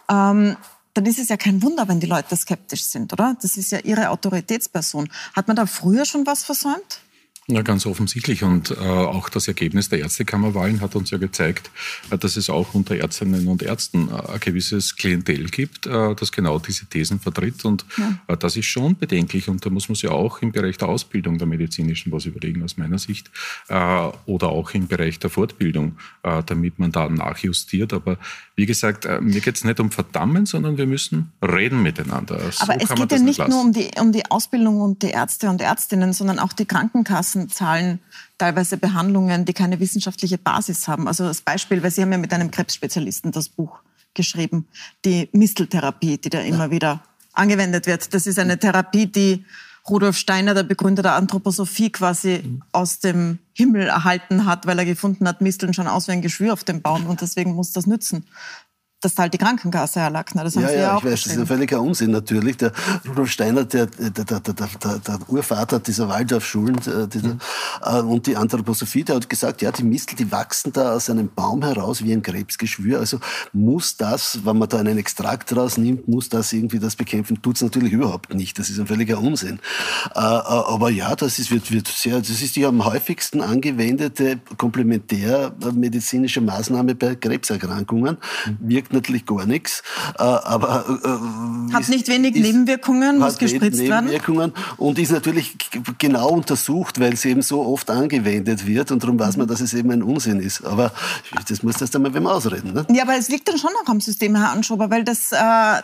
Ähm, 0.09 0.55
dann 0.93 1.05
ist 1.05 1.19
es 1.19 1.27
ja 1.27 1.35
kein 1.35 1.61
Wunder, 1.61 1.89
wenn 1.89 1.99
die 1.99 2.07
Leute 2.07 2.37
skeptisch 2.37 2.83
sind, 2.83 3.11
oder? 3.11 3.35
Das 3.41 3.57
ist 3.57 3.73
ja 3.73 3.79
ihre 3.79 4.07
Autoritätsperson. 4.11 5.09
Hat 5.35 5.47
man 5.47 5.57
da 5.57 5.65
früher 5.65 6.05
schon 6.05 6.25
was 6.25 6.45
versäumt? 6.45 7.01
Ja, 7.47 7.61
ganz 7.61 7.85
offensichtlich. 7.85 8.43
Und 8.43 8.71
äh, 8.71 8.75
auch 8.75 9.27
das 9.27 9.49
Ergebnis 9.49 9.89
der 9.89 9.99
Ärztekammerwahlen 9.99 10.79
hat 10.79 10.95
uns 10.95 11.11
ja 11.11 11.17
gezeigt, 11.17 11.71
äh, 12.09 12.17
dass 12.17 12.37
es 12.37 12.49
auch 12.49 12.73
unter 12.73 12.95
Ärztinnen 12.95 13.47
und 13.47 13.61
Ärzten 13.61 14.07
äh, 14.07 14.31
ein 14.31 14.39
gewisses 14.39 14.95
Klientel 14.95 15.49
gibt, 15.49 15.85
äh, 15.85 16.15
das 16.15 16.31
genau 16.31 16.57
diese 16.59 16.85
Thesen 16.85 17.19
vertritt. 17.19 17.65
Und 17.65 17.85
ja. 17.97 18.17
Äh, 18.27 18.37
das 18.37 18.55
ist 18.55 18.67
schon 18.67 18.95
bedenklich. 18.95 19.49
Und 19.49 19.65
da 19.65 19.69
muss 19.69 19.89
man 19.89 19.95
sich 19.95 20.09
auch 20.09 20.41
im 20.41 20.53
Bereich 20.53 20.77
der 20.77 20.87
Ausbildung 20.87 21.37
der 21.37 21.47
medizinischen 21.47 22.13
was 22.13 22.25
überlegen, 22.25 22.63
aus 22.63 22.77
meiner 22.77 22.97
Sicht. 22.97 23.29
Äh, 23.67 24.07
oder 24.25 24.47
auch 24.47 24.71
im 24.71 24.87
Bereich 24.87 25.19
der 25.19 25.29
Fortbildung, 25.29 25.97
damit 26.21 26.79
man 26.79 26.91
da 26.91 27.09
nachjustiert. 27.09 27.93
Aber 27.93 28.17
wie 28.55 28.65
gesagt, 28.65 29.07
mir 29.21 29.41
geht 29.41 29.55
es 29.55 29.63
nicht 29.63 29.79
um 29.79 29.91
Verdammen, 29.91 30.45
sondern 30.45 30.77
wir 30.77 30.85
müssen 30.85 31.31
reden 31.41 31.81
miteinander. 31.81 32.39
So 32.51 32.63
Aber 32.63 32.81
es 32.81 32.89
geht 32.89 33.11
ja 33.11 33.19
nicht 33.19 33.45
nur 33.47 33.61
um 33.61 33.73
die, 33.73 33.89
um 33.99 34.11
die 34.11 34.29
Ausbildung 34.29 34.81
und 34.81 35.01
die 35.01 35.09
Ärzte 35.09 35.49
und 35.49 35.61
Ärztinnen, 35.61 36.13
sondern 36.13 36.39
auch 36.39 36.53
die 36.53 36.65
Krankenkassen 36.65 37.32
Krankenkassen 37.33 37.49
zahlen 37.49 37.99
teilweise 38.37 38.77
Behandlungen, 38.77 39.45
die 39.45 39.53
keine 39.53 39.79
wissenschaftliche 39.79 40.37
Basis 40.37 40.87
haben. 40.87 41.07
Also 41.07 41.25
das 41.25 41.41
Beispiel, 41.41 41.83
weil 41.83 41.91
Sie 41.91 42.01
haben 42.01 42.11
ja 42.11 42.17
mit 42.17 42.33
einem 42.33 42.51
Krebsspezialisten 42.51 43.31
das 43.31 43.49
Buch 43.49 43.79
geschrieben, 44.13 44.67
die 45.05 45.29
Misteltherapie, 45.31 46.17
die 46.17 46.29
da 46.29 46.39
immer 46.39 46.69
wieder 46.69 47.03
angewendet 47.33 47.87
wird. 47.87 48.13
Das 48.13 48.27
ist 48.27 48.37
eine 48.37 48.59
Therapie, 48.59 49.07
die 49.07 49.45
Rudolf 49.89 50.17
Steiner, 50.17 50.53
der 50.53 50.63
Begründer 50.63 51.01
der 51.01 51.15
Anthroposophie, 51.15 51.89
quasi 51.89 52.61
aus 52.71 52.99
dem 52.99 53.39
Himmel 53.53 53.87
erhalten 53.87 54.45
hat, 54.45 54.65
weil 54.65 54.79
er 54.79 54.85
gefunden 54.85 55.27
hat, 55.27 55.41
Misteln 55.41 55.73
schon 55.73 55.87
aus 55.87 56.07
wie 56.07 56.13
ein 56.13 56.21
Geschwür 56.21 56.53
auf 56.53 56.63
dem 56.63 56.81
Baum 56.81 57.07
und 57.07 57.19
deswegen 57.19 57.53
muss 57.53 57.73
das 57.73 57.85
nützen 57.85 58.25
das 59.03 59.15
zahlt 59.15 59.33
die 59.33 59.37
Krankenkasse, 59.37 59.99
Herr 59.99 60.09
Lackner. 60.09 60.43
Das 60.43 60.55
haben 60.55 60.63
ja, 60.63 60.69
Sie 60.69 60.75
ja, 60.75 60.81
ja 60.81 60.95
auch 60.95 61.03
ich 61.03 61.11
weiß, 61.11 61.23
das 61.23 61.33
ist 61.33 61.39
ein 61.39 61.45
völliger 61.45 61.81
Unsinn 61.81 62.11
natürlich. 62.11 62.57
Der 62.57 62.71
Rudolf 63.07 63.29
Steiner, 63.29 63.65
der, 63.65 63.87
der, 63.87 64.09
der, 64.11 64.39
der, 64.39 64.53
der, 64.53 65.19
Urvater 65.27 65.79
dieser 65.79 66.07
Waldorfschulen 66.07 66.77
dieser, 67.11 67.37
mhm. 68.01 68.09
und 68.09 68.27
die 68.27 68.37
Anthroposophie, 68.37 69.03
der 69.03 69.15
hat 69.15 69.29
gesagt, 69.29 69.61
ja, 69.61 69.71
die 69.71 69.83
Mistel, 69.83 70.15
die 70.15 70.31
wachsen 70.31 70.71
da 70.71 70.93
aus 70.93 71.09
einem 71.09 71.29
Baum 71.33 71.63
heraus 71.63 72.03
wie 72.03 72.13
ein 72.13 72.21
Krebsgeschwür. 72.21 72.99
Also 72.99 73.19
muss 73.51 73.97
das, 73.97 74.39
wenn 74.45 74.57
man 74.57 74.69
da 74.69 74.79
einen 74.79 74.97
Extrakt 74.97 75.55
rausnimmt, 75.55 76.07
muss 76.07 76.29
das 76.29 76.53
irgendwie 76.53 76.79
das 76.79 76.95
bekämpfen? 76.95 77.41
Tut 77.41 77.57
es 77.57 77.61
natürlich 77.61 77.91
überhaupt 77.91 78.33
nicht. 78.33 78.57
Das 78.57 78.69
ist 78.69 78.79
ein 78.79 78.87
völliger 78.87 79.19
Unsinn. 79.19 79.59
Äh, 80.15 80.19
aber 80.19 80.89
ja, 80.89 81.15
das 81.15 81.39
ist, 81.39 81.51
wird, 81.51 81.71
wird 81.71 81.87
sehr, 81.87 82.19
das 82.19 82.41
ist 82.41 82.55
die 82.55 82.65
am 82.65 82.85
häufigsten 82.85 83.41
angewendete 83.41 84.39
komplementärmedizinische 84.57 86.39
Maßnahme 86.39 86.95
bei 86.95 87.15
Krebserkrankungen. 87.15 88.17
Mhm. 88.45 88.57
Natürlich 88.93 89.25
gar 89.25 89.45
nichts. 89.45 89.81
Äh, 90.17 90.23
aber, 90.23 90.85
äh, 91.03 91.73
hat 91.73 91.89
nicht 91.89 92.07
wenig 92.07 92.35
ist, 92.35 92.43
Nebenwirkungen, 92.43 93.19
muss 93.19 93.37
gespritzt 93.37 93.79
Nebenwirkungen 93.79 94.53
werden. 94.53 94.75
Und 94.77 94.99
ist 94.99 95.11
natürlich 95.11 95.55
genau 95.97 96.29
untersucht, 96.29 96.99
weil 96.99 97.13
es 97.13 97.25
eben 97.25 97.41
so 97.41 97.65
oft 97.65 97.89
angewendet 97.89 98.65
wird. 98.65 98.91
Und 98.91 99.03
darum 99.03 99.19
weiß 99.19 99.37
man, 99.37 99.47
dass 99.47 99.61
es 99.61 99.73
eben 99.73 99.91
ein 99.91 100.03
Unsinn 100.03 100.39
ist. 100.39 100.63
Aber 100.63 100.91
das 101.47 101.63
muss 101.63 101.77
das 101.77 101.95
einmal 101.95 102.13
wem 102.13 102.27
ausreden. 102.27 102.73
Ne? 102.73 102.85
Ja, 102.91 103.03
aber 103.03 103.15
es 103.17 103.29
liegt 103.29 103.47
dann 103.47 103.57
schon 103.57 103.71
auch 103.83 103.89
am 103.89 103.99
System, 103.99 104.35
Herr 104.35 104.51
Anschober, 104.51 104.89
weil 104.89 105.03
das, 105.03 105.31
äh, 105.31 105.37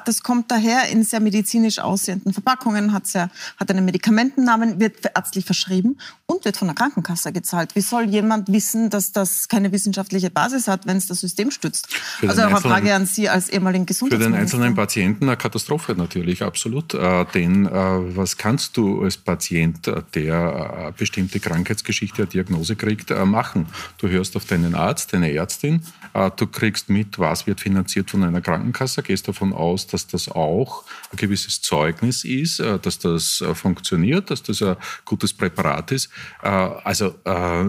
das 0.05 0.21
kommt 0.23 0.51
daher 0.51 0.89
in 0.89 1.03
sehr 1.03 1.19
medizinisch 1.19 1.79
aussehenden 1.79 2.33
Verpackungen, 2.33 2.93
hat, 2.93 3.07
sehr, 3.07 3.29
hat 3.57 3.71
einen 3.71 3.85
Medikamentennamen, 3.85 4.79
wird 4.79 5.05
ärztlich 5.15 5.45
verschrieben 5.45 5.97
und 6.25 6.45
wird 6.45 6.57
von 6.57 6.67
der 6.67 6.75
Krankenkasse 6.75 7.31
gezahlt. 7.31 7.75
Wie 7.75 7.81
soll 7.81 8.03
jemand 8.03 8.51
wissen, 8.51 8.89
dass 8.89 9.11
das 9.11 9.47
keine 9.47 9.71
wissenschaftliche 9.71 10.29
Basis 10.29 10.67
hat, 10.67 10.85
wenn 10.85 10.97
es 10.97 11.07
das 11.07 11.19
System 11.19 11.51
stützt? 11.51 11.87
Also 12.27 12.43
auch 12.43 12.47
eine 12.47 12.61
Frage 12.61 12.93
an 12.93 12.98
Sie 13.05 13.29
als 13.29 13.49
ehemaligen 13.49 13.85
Gesundheitsminister. 13.85 14.29
Für 14.29 14.37
den 14.37 14.41
einzelnen 14.41 14.75
Patienten 14.75 15.25
eine 15.25 15.37
Katastrophe 15.37 15.95
natürlich, 15.95 16.43
absolut. 16.43 16.93
Äh, 16.93 17.25
denn 17.33 17.65
äh, 17.65 17.69
was 17.71 18.37
kannst 18.37 18.77
du 18.77 19.03
als 19.03 19.17
Patient, 19.17 19.87
äh, 19.87 20.01
der 20.13 20.75
eine 20.77 20.91
bestimmte 20.91 21.39
Krankheitsgeschichte, 21.39 22.23
eine 22.23 22.27
Diagnose 22.27 22.75
kriegt, 22.75 23.11
äh, 23.11 23.25
machen? 23.25 23.67
Du 23.97 24.07
hörst 24.07 24.35
auf 24.35 24.45
deinen 24.45 24.75
Arzt, 24.75 25.13
deine 25.13 25.31
Ärztin, 25.31 25.81
äh, 26.13 26.29
du 26.35 26.47
kriegst 26.47 26.89
mit, 26.89 27.19
was 27.19 27.47
wird 27.47 27.61
finanziert 27.61 28.09
von 28.09 28.23
einer 28.23 28.41
Krankenkasse, 28.41 29.03
gehst 29.03 29.27
davon 29.27 29.53
aus, 29.53 29.87
dass 29.87 30.07
das 30.07 30.27
auch 30.29 30.83
ein 31.11 31.17
gewisses 31.17 31.61
Zeugnis 31.61 32.23
ist, 32.23 32.59
äh, 32.59 32.79
dass 32.79 32.99
das 32.99 33.43
funktioniert, 33.53 34.29
dass 34.31 34.43
das 34.43 34.61
ein 34.61 34.75
gutes 35.05 35.33
Präparat 35.33 35.91
ist. 35.91 36.09
also 36.41 37.15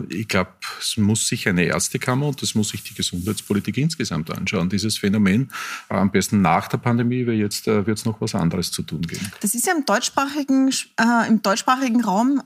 ich 0.09 0.29
glaube, 0.29 0.51
es 0.81 0.97
muss 0.97 1.27
sich 1.27 1.49
eine 1.49 1.65
Ärztekammer 1.65 2.29
und 2.29 2.43
das 2.43 2.55
muss 2.55 2.71
sich 2.71 2.83
die 2.83 2.95
Gesundheitspolitik 2.95 3.77
insgesamt 3.79 4.31
anschauen, 4.31 4.69
dieses 4.69 4.99
Phänomen 4.99 5.10
Phänomen. 5.11 5.51
Am 5.89 6.11
besten 6.11 6.41
nach 6.41 6.69
der 6.69 6.79
Pandemie, 6.79 7.27
weil 7.27 7.35
jetzt 7.35 7.67
äh, 7.67 7.87
wird 7.87 7.99
es 7.99 8.05
noch 8.05 8.21
was 8.21 8.35
anderes 8.35 8.71
zu 8.71 8.83
tun 8.83 9.03
geben. 9.03 9.31
Das 9.41 9.55
ist 9.55 9.67
ja 9.67 9.75
im 9.77 9.85
deutschsprachigen, 9.85 10.71
äh, 10.99 11.29
im 11.29 11.43
deutschsprachigen 11.43 12.03
Raum 12.03 12.43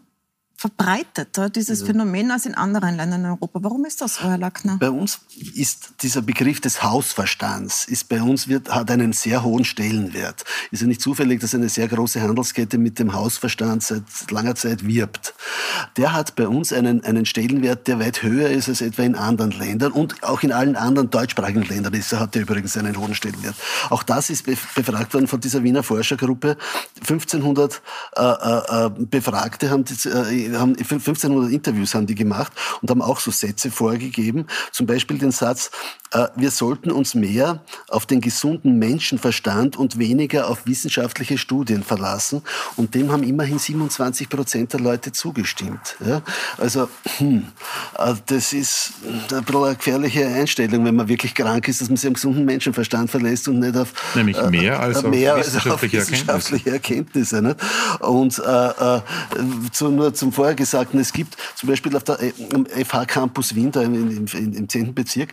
verbreiteter, 0.64 1.50
dieses 1.50 1.80
ja. 1.80 1.86
Phänomen, 1.86 2.30
als 2.30 2.46
in 2.46 2.54
anderen 2.54 2.96
Ländern 2.96 3.20
in 3.20 3.30
Europa. 3.30 3.58
Warum 3.62 3.84
ist 3.84 4.00
das 4.00 4.14
so, 4.14 4.22
Herr 4.22 4.38
Lackner? 4.38 4.78
Bei 4.78 4.88
uns 4.88 5.20
ist 5.54 5.90
dieser 6.00 6.22
Begriff 6.22 6.58
des 6.58 6.82
Hausverstands, 6.82 7.84
ist 7.84 8.08
bei 8.08 8.22
uns 8.22 8.48
wird, 8.48 8.74
hat 8.74 8.90
einen 8.90 9.12
sehr 9.12 9.42
hohen 9.42 9.66
Stellenwert. 9.66 10.44
Ist 10.70 10.80
ja 10.80 10.86
nicht 10.88 11.02
zufällig, 11.02 11.40
dass 11.40 11.54
eine 11.54 11.68
sehr 11.68 11.86
große 11.86 12.22
Handelskette 12.22 12.78
mit 12.78 12.98
dem 12.98 13.12
Hausverstand 13.12 13.82
seit 13.82 14.04
langer 14.30 14.54
Zeit 14.54 14.86
wirbt. 14.86 15.34
Der 15.98 16.14
hat 16.14 16.34
bei 16.34 16.48
uns 16.48 16.72
einen, 16.72 17.04
einen 17.04 17.26
Stellenwert, 17.26 17.86
der 17.86 17.98
weit 17.98 18.22
höher 18.22 18.48
ist 18.48 18.70
als 18.70 18.80
etwa 18.80 19.02
in 19.02 19.16
anderen 19.16 19.50
Ländern 19.50 19.92
und 19.92 20.22
auch 20.22 20.42
in 20.42 20.52
allen 20.52 20.76
anderen 20.76 21.10
deutschsprachigen 21.10 21.62
Ländern. 21.64 21.92
Ist, 21.92 22.10
hat 22.14 22.36
er 22.36 22.42
übrigens 22.42 22.74
einen 22.78 22.96
hohen 22.96 23.14
Stellenwert. 23.14 23.54
Auch 23.90 24.02
das 24.02 24.30
ist 24.30 24.46
befragt 24.46 25.12
worden 25.12 25.26
von 25.26 25.40
dieser 25.40 25.62
Wiener 25.62 25.82
Forschergruppe. 25.82 26.56
1500 27.00 27.82
äh, 28.16 28.22
äh, 28.22 28.86
äh, 28.86 28.90
Befragte 29.10 29.68
haben, 29.68 29.84
die, 29.84 30.08
äh, 30.08 30.53
haben 30.58 30.76
1500 30.76 31.50
Interviews 31.50 31.94
haben 31.94 32.06
die 32.06 32.14
gemacht 32.14 32.52
und 32.82 32.90
haben 32.90 33.02
auch 33.02 33.20
so 33.20 33.30
Sätze 33.30 33.70
vorgegeben. 33.70 34.46
Zum 34.72 34.86
Beispiel 34.86 35.18
den 35.18 35.30
Satz, 35.30 35.70
äh, 36.12 36.28
wir 36.36 36.50
sollten 36.50 36.90
uns 36.90 37.14
mehr 37.14 37.62
auf 37.88 38.06
den 38.06 38.20
gesunden 38.20 38.78
Menschenverstand 38.78 39.76
und 39.76 39.98
weniger 39.98 40.48
auf 40.48 40.66
wissenschaftliche 40.66 41.38
Studien 41.38 41.82
verlassen. 41.82 42.42
Und 42.76 42.94
dem 42.94 43.10
haben 43.12 43.22
immerhin 43.22 43.58
27 43.58 44.28
Prozent 44.28 44.72
der 44.72 44.80
Leute 44.80 45.12
zugestimmt. 45.12 45.96
Ja? 46.04 46.22
Also 46.58 46.88
hm, 47.18 47.46
äh, 47.98 48.14
das 48.26 48.52
ist 48.52 48.92
eine 49.30 49.74
gefährliche 49.74 50.26
Einstellung, 50.26 50.84
wenn 50.84 50.96
man 50.96 51.08
wirklich 51.08 51.34
krank 51.34 51.68
ist, 51.68 51.80
dass 51.80 51.88
man 51.88 51.96
sich 51.96 52.06
am 52.06 52.14
gesunden 52.14 52.44
Menschenverstand 52.44 53.10
verlässt 53.10 53.48
und 53.48 53.58
nicht 53.58 53.76
auf 53.76 53.92
nämlich 54.14 54.40
mehr 54.50 54.80
als 54.80 55.02
äh, 55.02 55.08
mehr 55.08 55.34
auf 55.34 55.40
wissenschaftliche, 55.40 55.98
als 55.98 56.06
auf 56.06 56.12
wissenschaftliche 56.12 56.70
Erkenntnisse. 56.70 56.94
Erkenntnisse 56.94 57.56
und 58.00 58.38
äh, 58.38 59.00
zu, 59.72 59.88
nur 59.88 60.14
zum 60.14 60.32
vorher 60.44 60.56
Gesagten, 60.56 61.00
es 61.00 61.12
gibt 61.14 61.38
zum 61.54 61.70
Beispiel 61.70 61.96
auf 61.96 62.04
der 62.04 62.18
FH 62.18 63.06
Campus 63.06 63.54
Wien, 63.54 63.72
da 63.72 63.80
im, 63.80 63.94
im, 63.94 64.26
im 64.26 64.68
10. 64.68 64.92
Bezirk, 64.92 65.32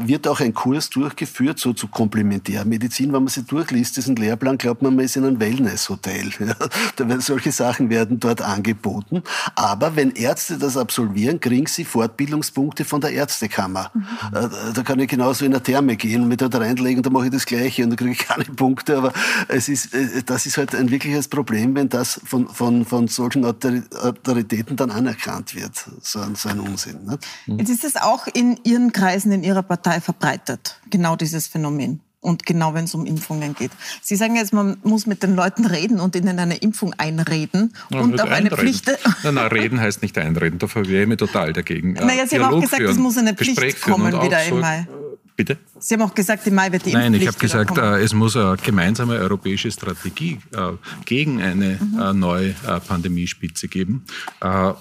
wird 0.00 0.26
auch 0.26 0.40
ein 0.40 0.52
Kurs 0.52 0.90
durchgeführt, 0.90 1.60
so 1.60 1.72
zu 1.72 1.86
Komplementärmedizin. 1.86 3.12
Wenn 3.12 3.22
man 3.22 3.28
sich 3.28 3.44
durchliest, 3.46 3.96
diesen 3.96 4.16
Lehrplan, 4.16 4.58
glaubt 4.58 4.82
man, 4.82 4.96
man 4.96 5.04
ist 5.04 5.16
in 5.16 5.24
einem 5.24 5.38
Wellnesshotel. 5.40 6.30
Ja, 6.40 6.56
da 6.96 7.06
werden 7.06 7.20
solche 7.20 7.52
Sachen 7.52 7.90
werden 7.90 8.18
dort 8.18 8.40
angeboten. 8.40 9.22
Aber 9.54 9.94
wenn 9.94 10.10
Ärzte 10.12 10.56
das 10.58 10.76
absolvieren, 10.76 11.38
kriegen 11.38 11.66
sie 11.66 11.84
Fortbildungspunkte 11.84 12.84
von 12.84 13.00
der 13.00 13.12
Ärztekammer. 13.12 13.90
Mhm. 13.92 14.02
Äh, 14.36 14.48
da 14.74 14.82
kann 14.82 14.98
ich 15.00 15.08
genauso 15.08 15.44
in 15.44 15.52
der 15.52 15.62
Therme 15.62 15.96
gehen 15.96 16.22
und 16.22 16.28
mich 16.28 16.38
dort 16.38 16.54
reinlegen, 16.54 17.02
da 17.02 17.10
mache 17.10 17.26
ich 17.26 17.30
das 17.30 17.46
Gleiche 17.46 17.84
und 17.84 17.90
da 17.90 17.96
kriege 17.96 18.12
ich 18.12 18.18
keine 18.18 18.44
Punkte. 18.44 18.96
Aber 18.96 19.12
es 19.48 19.68
ist, 19.68 19.94
äh, 19.94 20.22
das 20.24 20.46
ist 20.46 20.56
halt 20.56 20.74
ein 20.74 20.90
wirkliches 20.90 21.28
Problem, 21.28 21.74
wenn 21.76 21.90
das 21.90 22.20
von, 22.24 22.48
von, 22.48 22.86
von 22.86 23.06
solchen 23.06 23.44
Autoritäten 23.44 24.29
dann 24.34 24.90
anerkannt 24.90 25.54
wird. 25.54 25.72
So 26.02 26.20
ein, 26.20 26.34
so 26.34 26.48
ein 26.48 26.60
Unsinn. 26.60 27.04
Nicht? 27.04 27.26
Jetzt 27.46 27.70
ist 27.70 27.84
es 27.84 27.96
auch 27.96 28.26
in 28.26 28.58
Ihren 28.64 28.92
Kreisen, 28.92 29.32
in 29.32 29.42
Ihrer 29.42 29.62
Partei 29.62 30.00
verbreitet, 30.00 30.80
genau 30.90 31.16
dieses 31.16 31.46
Phänomen. 31.46 32.00
Und 32.22 32.44
genau 32.44 32.74
wenn 32.74 32.84
es 32.84 32.94
um 32.94 33.06
Impfungen 33.06 33.54
geht. 33.54 33.70
Sie 34.02 34.14
sagen 34.14 34.36
jetzt, 34.36 34.52
man 34.52 34.76
muss 34.82 35.06
mit 35.06 35.22
den 35.22 35.34
Leuten 35.34 35.64
reden 35.64 36.00
und 36.00 36.14
ihnen 36.14 36.38
eine 36.38 36.56
Impfung 36.56 36.92
einreden 36.98 37.72
ja, 37.88 38.00
und 38.00 38.20
auch 38.20 38.28
eine 38.28 38.50
Pflicht. 38.50 38.88
Nein, 39.22 39.34
nein, 39.34 39.46
reden 39.46 39.80
heißt 39.80 40.02
nicht 40.02 40.18
einreden, 40.18 40.58
da 40.58 40.66
verwehre 40.66 41.04
ich 41.04 41.08
mich 41.08 41.16
total 41.16 41.54
dagegen. 41.54 41.94
Naja, 41.94 42.26
Sie 42.26 42.38
haben 42.38 42.54
auch 42.54 42.60
gesagt, 42.60 42.82
es 42.82 42.98
muss 42.98 43.16
eine 43.16 43.32
Pflicht 43.32 43.80
kommen 43.80 44.12
wieder 44.22 44.44
im 44.44 44.60
Mai. 44.60 44.86
Bitte? 45.34 45.56
Sie 45.80 45.94
haben 45.94 46.02
auch 46.02 46.14
gesagt, 46.14 46.46
im 46.46 46.54
Mai 46.54 46.70
wird 46.72 46.84
die 46.84 46.92
Nein, 46.92 47.14
ich 47.14 47.26
habe 47.26 47.38
gesagt, 47.38 47.78
äh, 47.78 48.00
es 48.00 48.12
muss 48.12 48.36
eine 48.36 48.56
gemeinsame 48.62 49.14
europäische 49.14 49.70
Strategie 49.70 50.38
äh, 50.52 50.72
gegen 51.06 51.40
eine 51.40 51.78
mhm. 51.80 51.98
äh, 51.98 52.12
neue 52.12 52.50
äh, 52.50 52.80
Pandemiespitze 52.86 53.68
geben. 53.68 54.04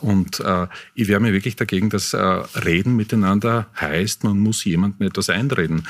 Und 0.01 0.41
ich 0.95 1.07
wehre 1.07 1.19
mir 1.19 1.33
wirklich 1.33 1.55
dagegen, 1.55 1.89
dass 1.89 2.13
Reden 2.13 2.95
miteinander 2.95 3.67
heißt, 3.79 4.23
man 4.23 4.39
muss 4.39 4.63
jemandem 4.63 5.07
etwas 5.07 5.29
einreden. 5.29 5.87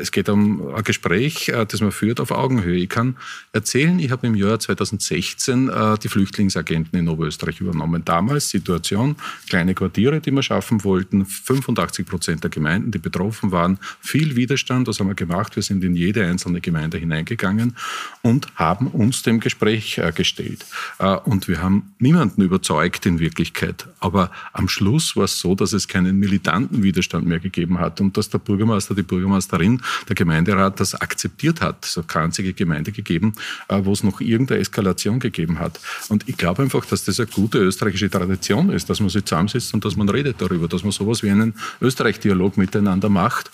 es 0.00 0.12
geht 0.12 0.28
um 0.28 0.74
ein 0.74 0.84
Gespräch, 0.84 1.52
das 1.68 1.80
man 1.80 1.92
führt 1.92 2.20
auf 2.20 2.30
Augenhöhe. 2.30 2.76
Ich 2.76 2.88
kann 2.88 3.16
erzählen, 3.52 3.98
ich 3.98 4.10
habe 4.10 4.26
im 4.26 4.34
Jahr 4.34 4.58
2016 4.58 5.70
die 6.02 6.08
Flüchtlingsagenten 6.08 6.98
in 6.98 7.08
Oberösterreich 7.08 7.60
übernommen. 7.60 8.04
Damals 8.04 8.50
Situation, 8.50 9.16
kleine 9.48 9.74
Quartiere, 9.74 10.20
die 10.20 10.30
wir 10.30 10.42
schaffen 10.42 10.84
wollten, 10.84 11.26
85 11.26 12.06
Prozent 12.06 12.44
der 12.44 12.50
Gemeinden, 12.50 12.90
die 12.90 12.98
betroffen 12.98 13.52
waren, 13.52 13.78
viel 14.08 14.36
Widerstand. 14.36 14.88
Was 14.88 15.00
haben 15.00 15.08
wir 15.08 15.14
gemacht? 15.14 15.54
Wir 15.54 15.62
sind 15.62 15.84
in 15.84 15.94
jede 15.94 16.26
einzelne 16.26 16.60
Gemeinde 16.60 16.98
hineingegangen 16.98 17.76
und 18.22 18.46
haben 18.56 18.86
uns 18.88 19.22
dem 19.22 19.40
Gespräch 19.40 19.98
äh, 19.98 20.12
gestellt. 20.12 20.64
Äh, 20.98 21.16
und 21.16 21.46
wir 21.46 21.62
haben 21.62 21.94
niemanden 21.98 22.42
überzeugt 22.42 23.04
in 23.06 23.18
Wirklichkeit. 23.18 23.86
Aber 24.00 24.30
am 24.52 24.68
Schluss 24.68 25.14
war 25.16 25.24
es 25.24 25.38
so, 25.38 25.54
dass 25.54 25.72
es 25.72 25.88
keinen 25.88 26.18
militanten 26.18 26.82
Widerstand 26.82 27.26
mehr 27.26 27.38
gegeben 27.38 27.78
hat 27.78 28.00
und 28.00 28.16
dass 28.16 28.30
der 28.30 28.38
Bürgermeister, 28.38 28.94
die 28.94 29.02
Bürgermeisterin, 29.02 29.82
der 30.08 30.16
Gemeinderat 30.16 30.80
das 30.80 30.94
akzeptiert 30.94 31.60
hat. 31.60 31.84
Es 31.84 31.96
hat 31.96 32.08
keine 32.08 32.26
einzige 32.26 32.54
Gemeinde 32.54 32.92
gegeben, 32.92 33.34
äh, 33.68 33.80
wo 33.82 33.92
es 33.92 34.02
noch 34.02 34.20
irgendeine 34.20 34.60
Eskalation 34.60 35.20
gegeben 35.20 35.58
hat. 35.58 35.78
Und 36.08 36.28
ich 36.28 36.36
glaube 36.36 36.62
einfach, 36.62 36.86
dass 36.86 37.04
das 37.04 37.20
eine 37.20 37.28
gute 37.28 37.58
österreichische 37.58 38.08
Tradition 38.08 38.70
ist, 38.70 38.88
dass 38.88 39.00
man 39.00 39.10
sich 39.10 39.24
zusammensitzt 39.24 39.74
und 39.74 39.84
dass 39.84 39.96
man 39.96 40.08
redet 40.08 40.40
darüber, 40.40 40.66
dass 40.66 40.82
man 40.82 40.92
sowas 40.92 41.22
wie 41.22 41.30
einen 41.30 41.54
Österreich-Dialog 41.82 42.56
miteinander 42.56 43.10
macht, 43.10 43.50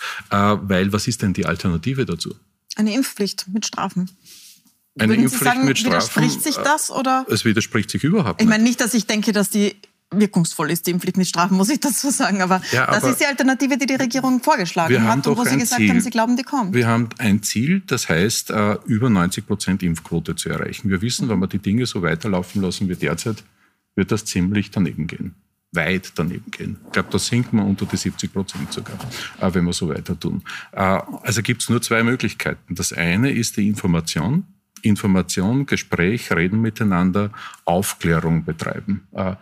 weil 0.63 0.93
was 0.93 1.07
ist 1.07 1.23
denn 1.23 1.33
die 1.33 1.47
Alternative 1.47 2.05
dazu? 2.05 2.35
Eine 2.77 2.95
Impfpflicht 2.95 3.47
mit 3.53 3.67
Strafen. 3.67 4.11
Eine 4.99 5.13
Würden 5.13 5.25
Impfpflicht 5.25 5.45
sagen, 5.45 5.65
mit 5.65 5.79
Strafen. 5.79 5.95
Widerspricht 5.95 6.43
sich 6.43 6.57
das 6.57 6.91
oder? 6.91 7.27
Es 7.29 7.45
widerspricht 7.45 7.91
sich 7.91 8.05
überhaupt 8.05 8.41
nicht. 8.41 8.47
Ich 8.47 8.51
meine 8.51 8.63
nicht, 8.65 8.81
dass 8.81 8.95
ich 8.95 9.07
denke, 9.07 9.33
dass 9.33 9.51
die 9.51 9.75
wirkungsvoll 10.11 10.71
ist, 10.71 10.87
die 10.87 10.93
Impfpflicht 10.93 11.17
mit 11.17 11.27
Strafen, 11.27 11.57
muss 11.57 11.69
ich 11.71 11.81
dazu 11.81 12.11
sagen. 12.11 12.43
Aber, 12.43 12.61
ja, 12.71 12.87
aber 12.87 13.01
das 13.01 13.11
ist 13.11 13.21
die 13.21 13.27
Alternative, 13.27 13.77
die 13.77 13.87
die 13.87 13.97
Regierung 13.97 14.41
vorgeschlagen 14.41 15.03
hat 15.03 15.27
und 15.27 15.37
wo 15.37 15.45
Sie 15.45 15.57
gesagt 15.57 15.81
Ziel. 15.81 15.91
haben, 15.91 16.01
Sie 16.01 16.11
glauben, 16.11 16.37
die 16.37 16.45
kommt. 16.45 16.75
Wir 16.75 16.87
haben 16.87 17.09
ein 17.19 17.43
Ziel, 17.43 17.83
das 17.87 18.09
heißt, 18.09 18.51
uh, 18.51 18.77
über 18.87 19.11
90 19.11 19.47
Prozent 19.47 19.83
Impfquote 19.83 20.37
zu 20.37 20.51
erreichen. 20.51 20.91
Wir 20.91 21.03
wissen, 21.03 21.29
wenn 21.29 21.41
wir 21.41 21.49
die 21.49 21.59
Dinge 21.59 21.87
so 21.87 22.03
weiterlaufen 22.03 22.63
lassen 22.63 22.89
wie 22.89 22.95
derzeit, 22.95 23.43
wird 23.97 24.13
das 24.13 24.25
ziemlich 24.25 24.71
daneben 24.71 25.07
gehen 25.07 25.35
weit 25.75 26.13
daneben 26.15 26.51
gehen. 26.51 26.77
Ich 26.87 26.93
glaube, 26.93 27.09
da 27.11 27.19
sinkt 27.19 27.53
man 27.53 27.67
unter 27.67 27.87
die 27.87 27.97
70 27.97 28.33
Prozent 28.33 28.73
sogar, 28.73 28.97
äh, 29.41 29.53
wenn 29.53 29.65
wir 29.65 29.73
so 29.73 29.89
weiter 29.89 30.19
tun. 30.19 30.43
Äh, 30.73 31.01
also 31.23 31.43
gibt 31.43 31.63
es 31.63 31.69
nur 31.69 31.83
zwei 31.83 32.03
Möglichkeiten. 32.03 32.75
Das 32.75 32.93
eine 32.93 33.31
ist 33.31 33.57
die 33.57 33.69
Information. 33.69 34.45
Information, 34.83 35.65
Gespräch, 35.65 36.31
reden 36.31 36.61
miteinander, 36.61 37.31
Aufklärung 37.65 38.45
betreiben. 38.45 39.07
Äh, 39.13 39.35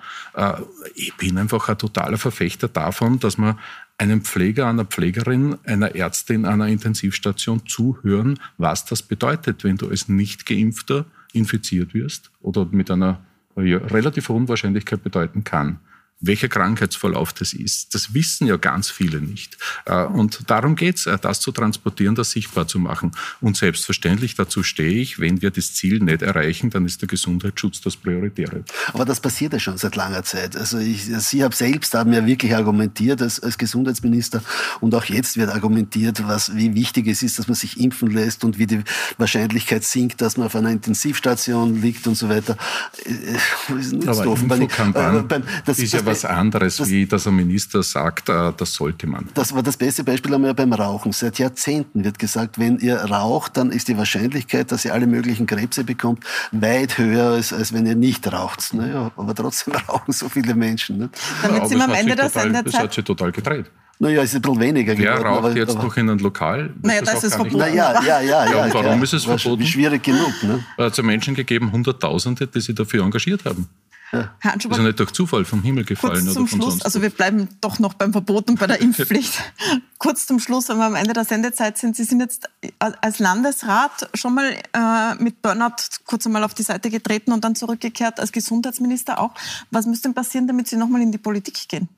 ich 0.95 1.15
bin 1.17 1.37
einfach 1.37 1.69
ein 1.69 1.79
totaler 1.79 2.19
Verfechter 2.19 2.69
davon, 2.69 3.19
dass 3.19 3.39
man 3.39 3.59
einem 3.99 4.23
Pfleger, 4.23 4.69
einer 4.69 4.85
Pflegerin, 4.85 5.59
einer 5.65 5.97
Ärztin, 5.97 6.45
einer 6.45 6.69
Intensivstation 6.69 7.67
zuhören, 7.67 8.39
was 8.57 8.85
das 8.85 9.03
bedeutet, 9.03 9.65
wenn 9.65 9.77
du 9.77 9.89
als 9.89 10.09
nicht 10.09 10.47
geimpfter 10.47 11.07
infiziert 11.33 11.93
wirst 11.93 12.31
oder 12.41 12.67
mit 12.71 12.91
einer 12.91 13.21
relativ 13.57 14.29
hohen 14.29 14.49
Wahrscheinlichkeit 14.49 15.03
bedeuten 15.03 15.45
kann 15.45 15.81
welcher 16.23 16.49
Krankheitsverlauf 16.49 17.33
das 17.33 17.53
ist. 17.53 17.95
Das 17.95 18.15
wissen 18.15 18.47
ja 18.47 18.57
ganz 18.57 18.91
viele 18.91 19.21
nicht. 19.21 19.59
Äh, 19.85 20.05
und 20.05 20.49
darum 20.49 20.77
geht's, 20.77 21.07
äh, 21.07 21.19
das 21.21 21.41
zu 21.41 21.53
transportieren, 21.53 22.15
das 22.15 22.31
sichtbar 22.31 22.67
zu 22.67 22.79
machen. 22.79 23.13
Und 23.41 23.57
selbstverständlich 23.57 24.37
dazu 24.37 24.63
stehe 24.63 25.01
ich, 25.01 25.19
wenn 25.19 25.43
wir 25.43 25.51
das 25.51 25.75
Ziel 25.75 25.99
nicht 25.99 26.23
erreichen, 26.23 26.71
dann 26.71 26.87
ist 26.87 27.03
der 27.03 27.09
Gesundheitsschutz 27.09 27.81
das 27.81 27.97
Prioritäre. 27.97 28.65
Aber 28.93 29.05
das 29.05 29.21
passiert 29.21 29.53
ja 29.53 29.59
schon 29.59 29.77
seit 29.77 29.97
langer 29.97 30.23
Zeit. 30.23 30.57
Also 30.57 30.79
ich, 30.79 31.05
Sie 31.05 31.43
haben 31.43 31.53
selbst 31.53 31.95
haben 31.95 32.13
ja 32.13 32.25
wirklich 32.25 32.55
argumentiert 32.55 33.21
als, 33.21 33.41
als 33.41 33.59
Gesundheitsminister 33.59 34.43
und 34.81 34.95
auch 34.95 35.05
jetzt 35.05 35.37
wird 35.37 35.51
argumentiert, 35.51 36.27
was, 36.27 36.55
wie 36.55 36.75
wichtig 36.75 37.09
es 37.09 37.23
ist, 37.23 37.39
dass 37.39 37.49
man 37.49 37.57
sich 37.57 37.81
impfen 37.81 38.11
lässt 38.11 38.45
und 38.45 38.59
wie 38.59 38.67
die 38.67 38.83
Wahrscheinlichkeit 39.19 39.83
sinkt, 39.83 40.21
dass 40.21 40.37
man 40.37 40.47
auf 40.47 40.55
einer 40.55 40.71
Intensivstation 40.71 41.83
liegt 41.83 42.07
und 42.07 42.15
so 42.15 42.29
weiter. 42.29 42.57
Das 43.05 43.77
äh, 43.77 43.81
ist 43.81 43.93
nicht 43.93 44.09
Aber 44.09 44.25
doof. 44.25 44.43
Infokampagne 44.43 45.25
das, 45.65 45.79
ist 45.79 45.93
ja 45.93 46.05
was 46.13 46.25
anderes, 46.25 46.77
das, 46.77 46.89
wie 46.89 47.07
dass 47.07 47.27
ein 47.27 47.35
Minister 47.37 47.83
sagt, 47.83 48.29
äh, 48.29 48.53
das 48.57 48.75
sollte 48.75 49.07
man. 49.07 49.29
Das 49.35 49.55
war 49.55 49.63
das 49.63 49.77
beste 49.77 50.05
Beispiel 50.05 50.35
einmal 50.35 50.55
beim 50.55 50.73
Rauchen. 50.73 51.13
Seit 51.13 51.39
Jahrzehnten 51.39 52.05
wird 52.05 52.19
gesagt, 52.19 52.59
wenn 52.59 52.79
ihr 52.79 52.97
raucht, 52.97 53.57
dann 53.57 53.71
ist 53.71 53.89
die 53.89 53.97
Wahrscheinlichkeit, 53.97 54.73
dass 54.73 54.85
ihr 54.85 54.95
alle 54.95 55.07
möglichen 55.07 55.47
Krebse 55.47 55.85
bekommt, 55.85 56.25
weit 56.53 56.99
höher 56.99 57.33
als, 57.33 57.53
als 57.53 57.73
wenn 57.73 57.87
ihr 57.87 57.97
nicht 57.97 58.31
raucht. 58.33 58.75
Naja, 58.75 59.11
aber 59.17 59.35
trotzdem 59.35 59.75
rauchen 59.89 60.13
so 60.13 60.29
viele 60.29 60.55
Menschen. 60.55 60.99
Ne? 60.99 61.11
Damit 61.43 61.69
sind 61.69 61.79
wir 61.79 61.85
am 61.85 61.95
Ende 61.95 62.15
der 62.15 62.29
Sendezeit. 62.29 62.67
Das 62.67 62.81
hat 62.81 62.95
sich 62.95 63.05
total 63.05 63.33
gedreht. 63.33 63.71
Naja, 64.03 64.23
ist 64.23 64.35
ein 64.35 64.43
bisschen 64.43 64.59
weniger 64.59 64.99
Wer 64.99 65.13
geworden. 65.15 65.23
Wer 65.23 65.31
raucht 65.31 65.45
aber, 65.45 65.57
jetzt 65.57 65.77
aber, 65.77 65.85
noch 65.85 65.97
in 65.97 66.11
einem 66.11 66.19
Lokal? 66.19 66.71
Naja, 66.83 67.03
das, 67.03 67.15
das 67.15 67.25
ist 67.25 67.35
verboten. 67.35 67.59
Naja, 67.59 67.93
ja, 68.05 68.21
ja, 68.21 68.45
ja. 68.45 68.67
ja, 68.67 68.75
warum 68.75 68.97
ja, 68.97 69.03
ist 69.03 69.13
es 69.13 69.25
verboten? 69.25 69.65
Schwierig 69.65 70.03
genug. 70.03 70.33
Ne? 70.43 70.65
Es 70.77 70.99
hat 70.99 71.05
Menschen 71.05 71.37
gegeben, 71.37 71.71
Hunderttausende, 71.71 72.49
die 72.49 72.61
sich 72.61 72.75
dafür 72.75 73.05
engagiert 73.05 73.45
haben. 73.45 73.69
Ja. 74.13 74.35
Herr 74.41 74.53
Anschuber, 74.53 74.75
ist 74.75 74.81
ja 74.81 74.87
nicht 74.87 74.99
durch 74.99 75.13
Zufall 75.13 75.45
vom 75.47 75.63
Himmel 75.63 75.85
gefallen 75.85 76.25
kurz 76.25 76.35
zum 76.35 76.43
oder 76.43 76.51
von 76.51 76.61
Schluss, 76.61 76.73
sonst 76.75 76.85
Also 76.85 77.01
wir 77.01 77.09
bleiben 77.09 77.49
doch 77.63 77.79
noch 77.79 77.95
beim 77.95 78.13
Verbot 78.13 78.51
und 78.51 78.61
bei 78.61 78.67
der 78.67 78.81
Impfpflicht. 78.83 79.33
kurz 79.99 80.27
zum 80.27 80.39
Schluss, 80.39 80.69
wenn 80.69 80.77
wir 80.77 80.85
am 80.85 80.95
Ende 80.95 81.15
der 81.15 81.25
Sendezeit 81.25 81.79
sind. 81.79 81.97
Sie 81.97 82.05
sind 82.05 82.21
jetzt 82.21 82.49
als 82.79 83.19
Landesrat 83.19 84.11
schon 84.13 84.35
mal 84.35 84.53
äh, 84.75 85.15
mit 85.23 85.41
Burnout 85.41 85.77
kurz 86.05 86.27
einmal 86.27 86.45
auf 86.45 86.53
die 86.53 86.63
Seite 86.63 86.91
getreten 86.91 87.33
und 87.33 87.43
dann 87.43 87.55
zurückgekehrt 87.55 88.21
als 88.21 88.33
Gesundheitsminister 88.33 89.19
auch. 89.19 89.33
Was 89.71 89.87
müsste 89.87 90.09
denn 90.09 90.15
passieren, 90.15 90.47
damit 90.47 90.69
Sie 90.69 90.77
nochmal 90.77 91.01
in 91.01 91.11
die 91.11 91.19
Politik 91.19 91.69
gehen? 91.69 91.89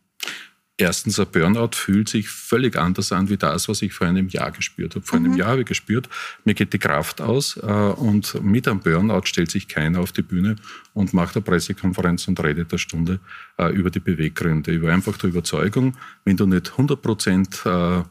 Erstens, 0.76 1.20
ein 1.20 1.28
Burnout 1.30 1.70
fühlt 1.74 2.08
sich 2.08 2.28
völlig 2.28 2.76
anders 2.76 3.12
an 3.12 3.28
wie 3.28 3.37
das, 3.37 3.68
was 3.68 3.80
ich 3.80 3.92
vor 3.92 4.08
einem 4.08 4.28
Jahr 4.28 4.50
gespürt 4.50 4.96
habe. 4.96 5.06
Vor 5.06 5.20
mhm. 5.20 5.26
einem 5.26 5.37
Jahr 5.37 5.50
habe 5.50 5.60
ich 5.60 5.68
gespürt, 5.68 6.08
mir 6.44 6.54
geht 6.54 6.72
die 6.72 6.80
Kraft 6.80 7.20
aus 7.20 7.56
äh, 7.56 7.62
und 7.62 8.42
mit 8.42 8.66
einem 8.66 8.80
Burnout 8.80 9.26
stellt 9.26 9.52
sich 9.52 9.68
keiner 9.68 10.00
auf 10.00 10.10
die 10.10 10.22
Bühne 10.22 10.56
und 10.92 11.14
macht 11.14 11.37
eine 11.37 11.42
Pressekonferenz 11.42 12.26
und 12.26 12.42
redet 12.42 12.72
eine 12.72 12.78
Stunde 12.80 13.20
äh, 13.56 13.72
über 13.72 13.90
die 13.90 14.00
Beweggründe, 14.00 14.72
über 14.72 14.92
einfach 14.92 15.16
die 15.16 15.28
Überzeugung, 15.28 15.96
wenn 16.24 16.37
du 16.37 16.46
nicht 16.46 16.72
100 16.72 17.00
Prozent 17.00 17.60
äh, 17.64 18.02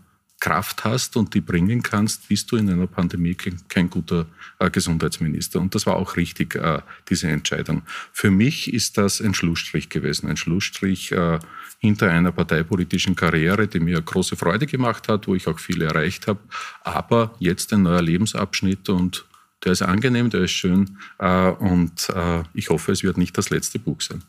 Kraft 0.43 0.83
hast 0.83 1.15
und 1.15 1.33
die 1.33 1.39
bringen 1.39 1.81
kannst, 1.83 2.27
bist 2.27 2.51
du 2.51 2.57
in 2.57 2.69
einer 2.69 2.85
Pandemie 2.85 3.33
kein 3.69 3.89
guter 3.89 4.25
äh, 4.59 4.69
Gesundheitsminister. 4.69 5.61
Und 5.61 5.73
das 5.73 5.85
war 5.85 5.95
auch 5.95 6.17
richtig, 6.17 6.55
äh, 6.55 6.81
diese 7.07 7.29
Entscheidung. 7.29 7.83
Für 8.11 8.29
mich 8.29 8.73
ist 8.73 8.97
das 8.97 9.21
ein 9.21 9.33
Schlussstrich 9.33 9.87
gewesen, 9.87 10.27
ein 10.27 10.35
Schlussstrich 10.35 11.13
äh, 11.13 11.39
hinter 11.79 12.11
einer 12.11 12.33
parteipolitischen 12.33 13.15
Karriere, 13.15 13.69
die 13.69 13.79
mir 13.79 14.01
große 14.01 14.35
Freude 14.35 14.65
gemacht 14.67 15.07
hat, 15.07 15.27
wo 15.27 15.35
ich 15.35 15.47
auch 15.47 15.59
viel 15.59 15.81
erreicht 15.81 16.27
habe. 16.27 16.41
Aber 16.83 17.33
jetzt 17.39 17.71
ein 17.71 17.83
neuer 17.83 18.01
Lebensabschnitt 18.01 18.89
und 18.89 19.23
der 19.63 19.71
ist 19.71 19.81
angenehm, 19.81 20.29
der 20.29 20.41
ist 20.41 20.51
schön 20.51 20.97
äh, 21.19 21.49
und 21.49 22.09
äh, 22.09 22.43
ich 22.53 22.69
hoffe, 22.69 22.91
es 22.91 23.03
wird 23.03 23.17
nicht 23.17 23.37
das 23.37 23.49
letzte 23.49 23.79
Buch 23.79 24.01
sein. 24.01 24.23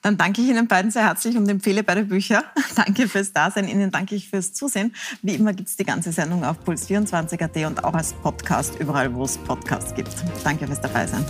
Dann 0.00 0.16
danke 0.16 0.40
ich 0.40 0.48
Ihnen 0.48 0.66
beiden 0.66 0.90
sehr 0.90 1.02
herzlich 1.02 1.36
und 1.36 1.48
empfehle 1.48 1.84
beide 1.84 2.04
Bücher. 2.04 2.42
Danke 2.74 3.06
fürs 3.06 3.32
Dasein. 3.32 3.68
Ihnen 3.68 3.90
danke 3.90 4.14
ich 4.14 4.30
fürs 4.30 4.52
Zusehen. 4.52 4.94
Wie 5.20 5.34
immer 5.34 5.52
gibt 5.52 5.68
es 5.68 5.76
die 5.76 5.84
ganze 5.84 6.10
Sendung 6.10 6.44
auf 6.44 6.56
Puls24.at 6.66 7.56
und 7.66 7.84
auch 7.84 7.94
als 7.94 8.14
Podcast 8.14 8.78
überall, 8.80 9.12
wo 9.14 9.24
es 9.24 9.38
Podcasts 9.38 9.94
gibt. 9.94 10.14
Danke 10.42 10.66
fürs 10.66 10.80
Dabeisein. 10.80 11.24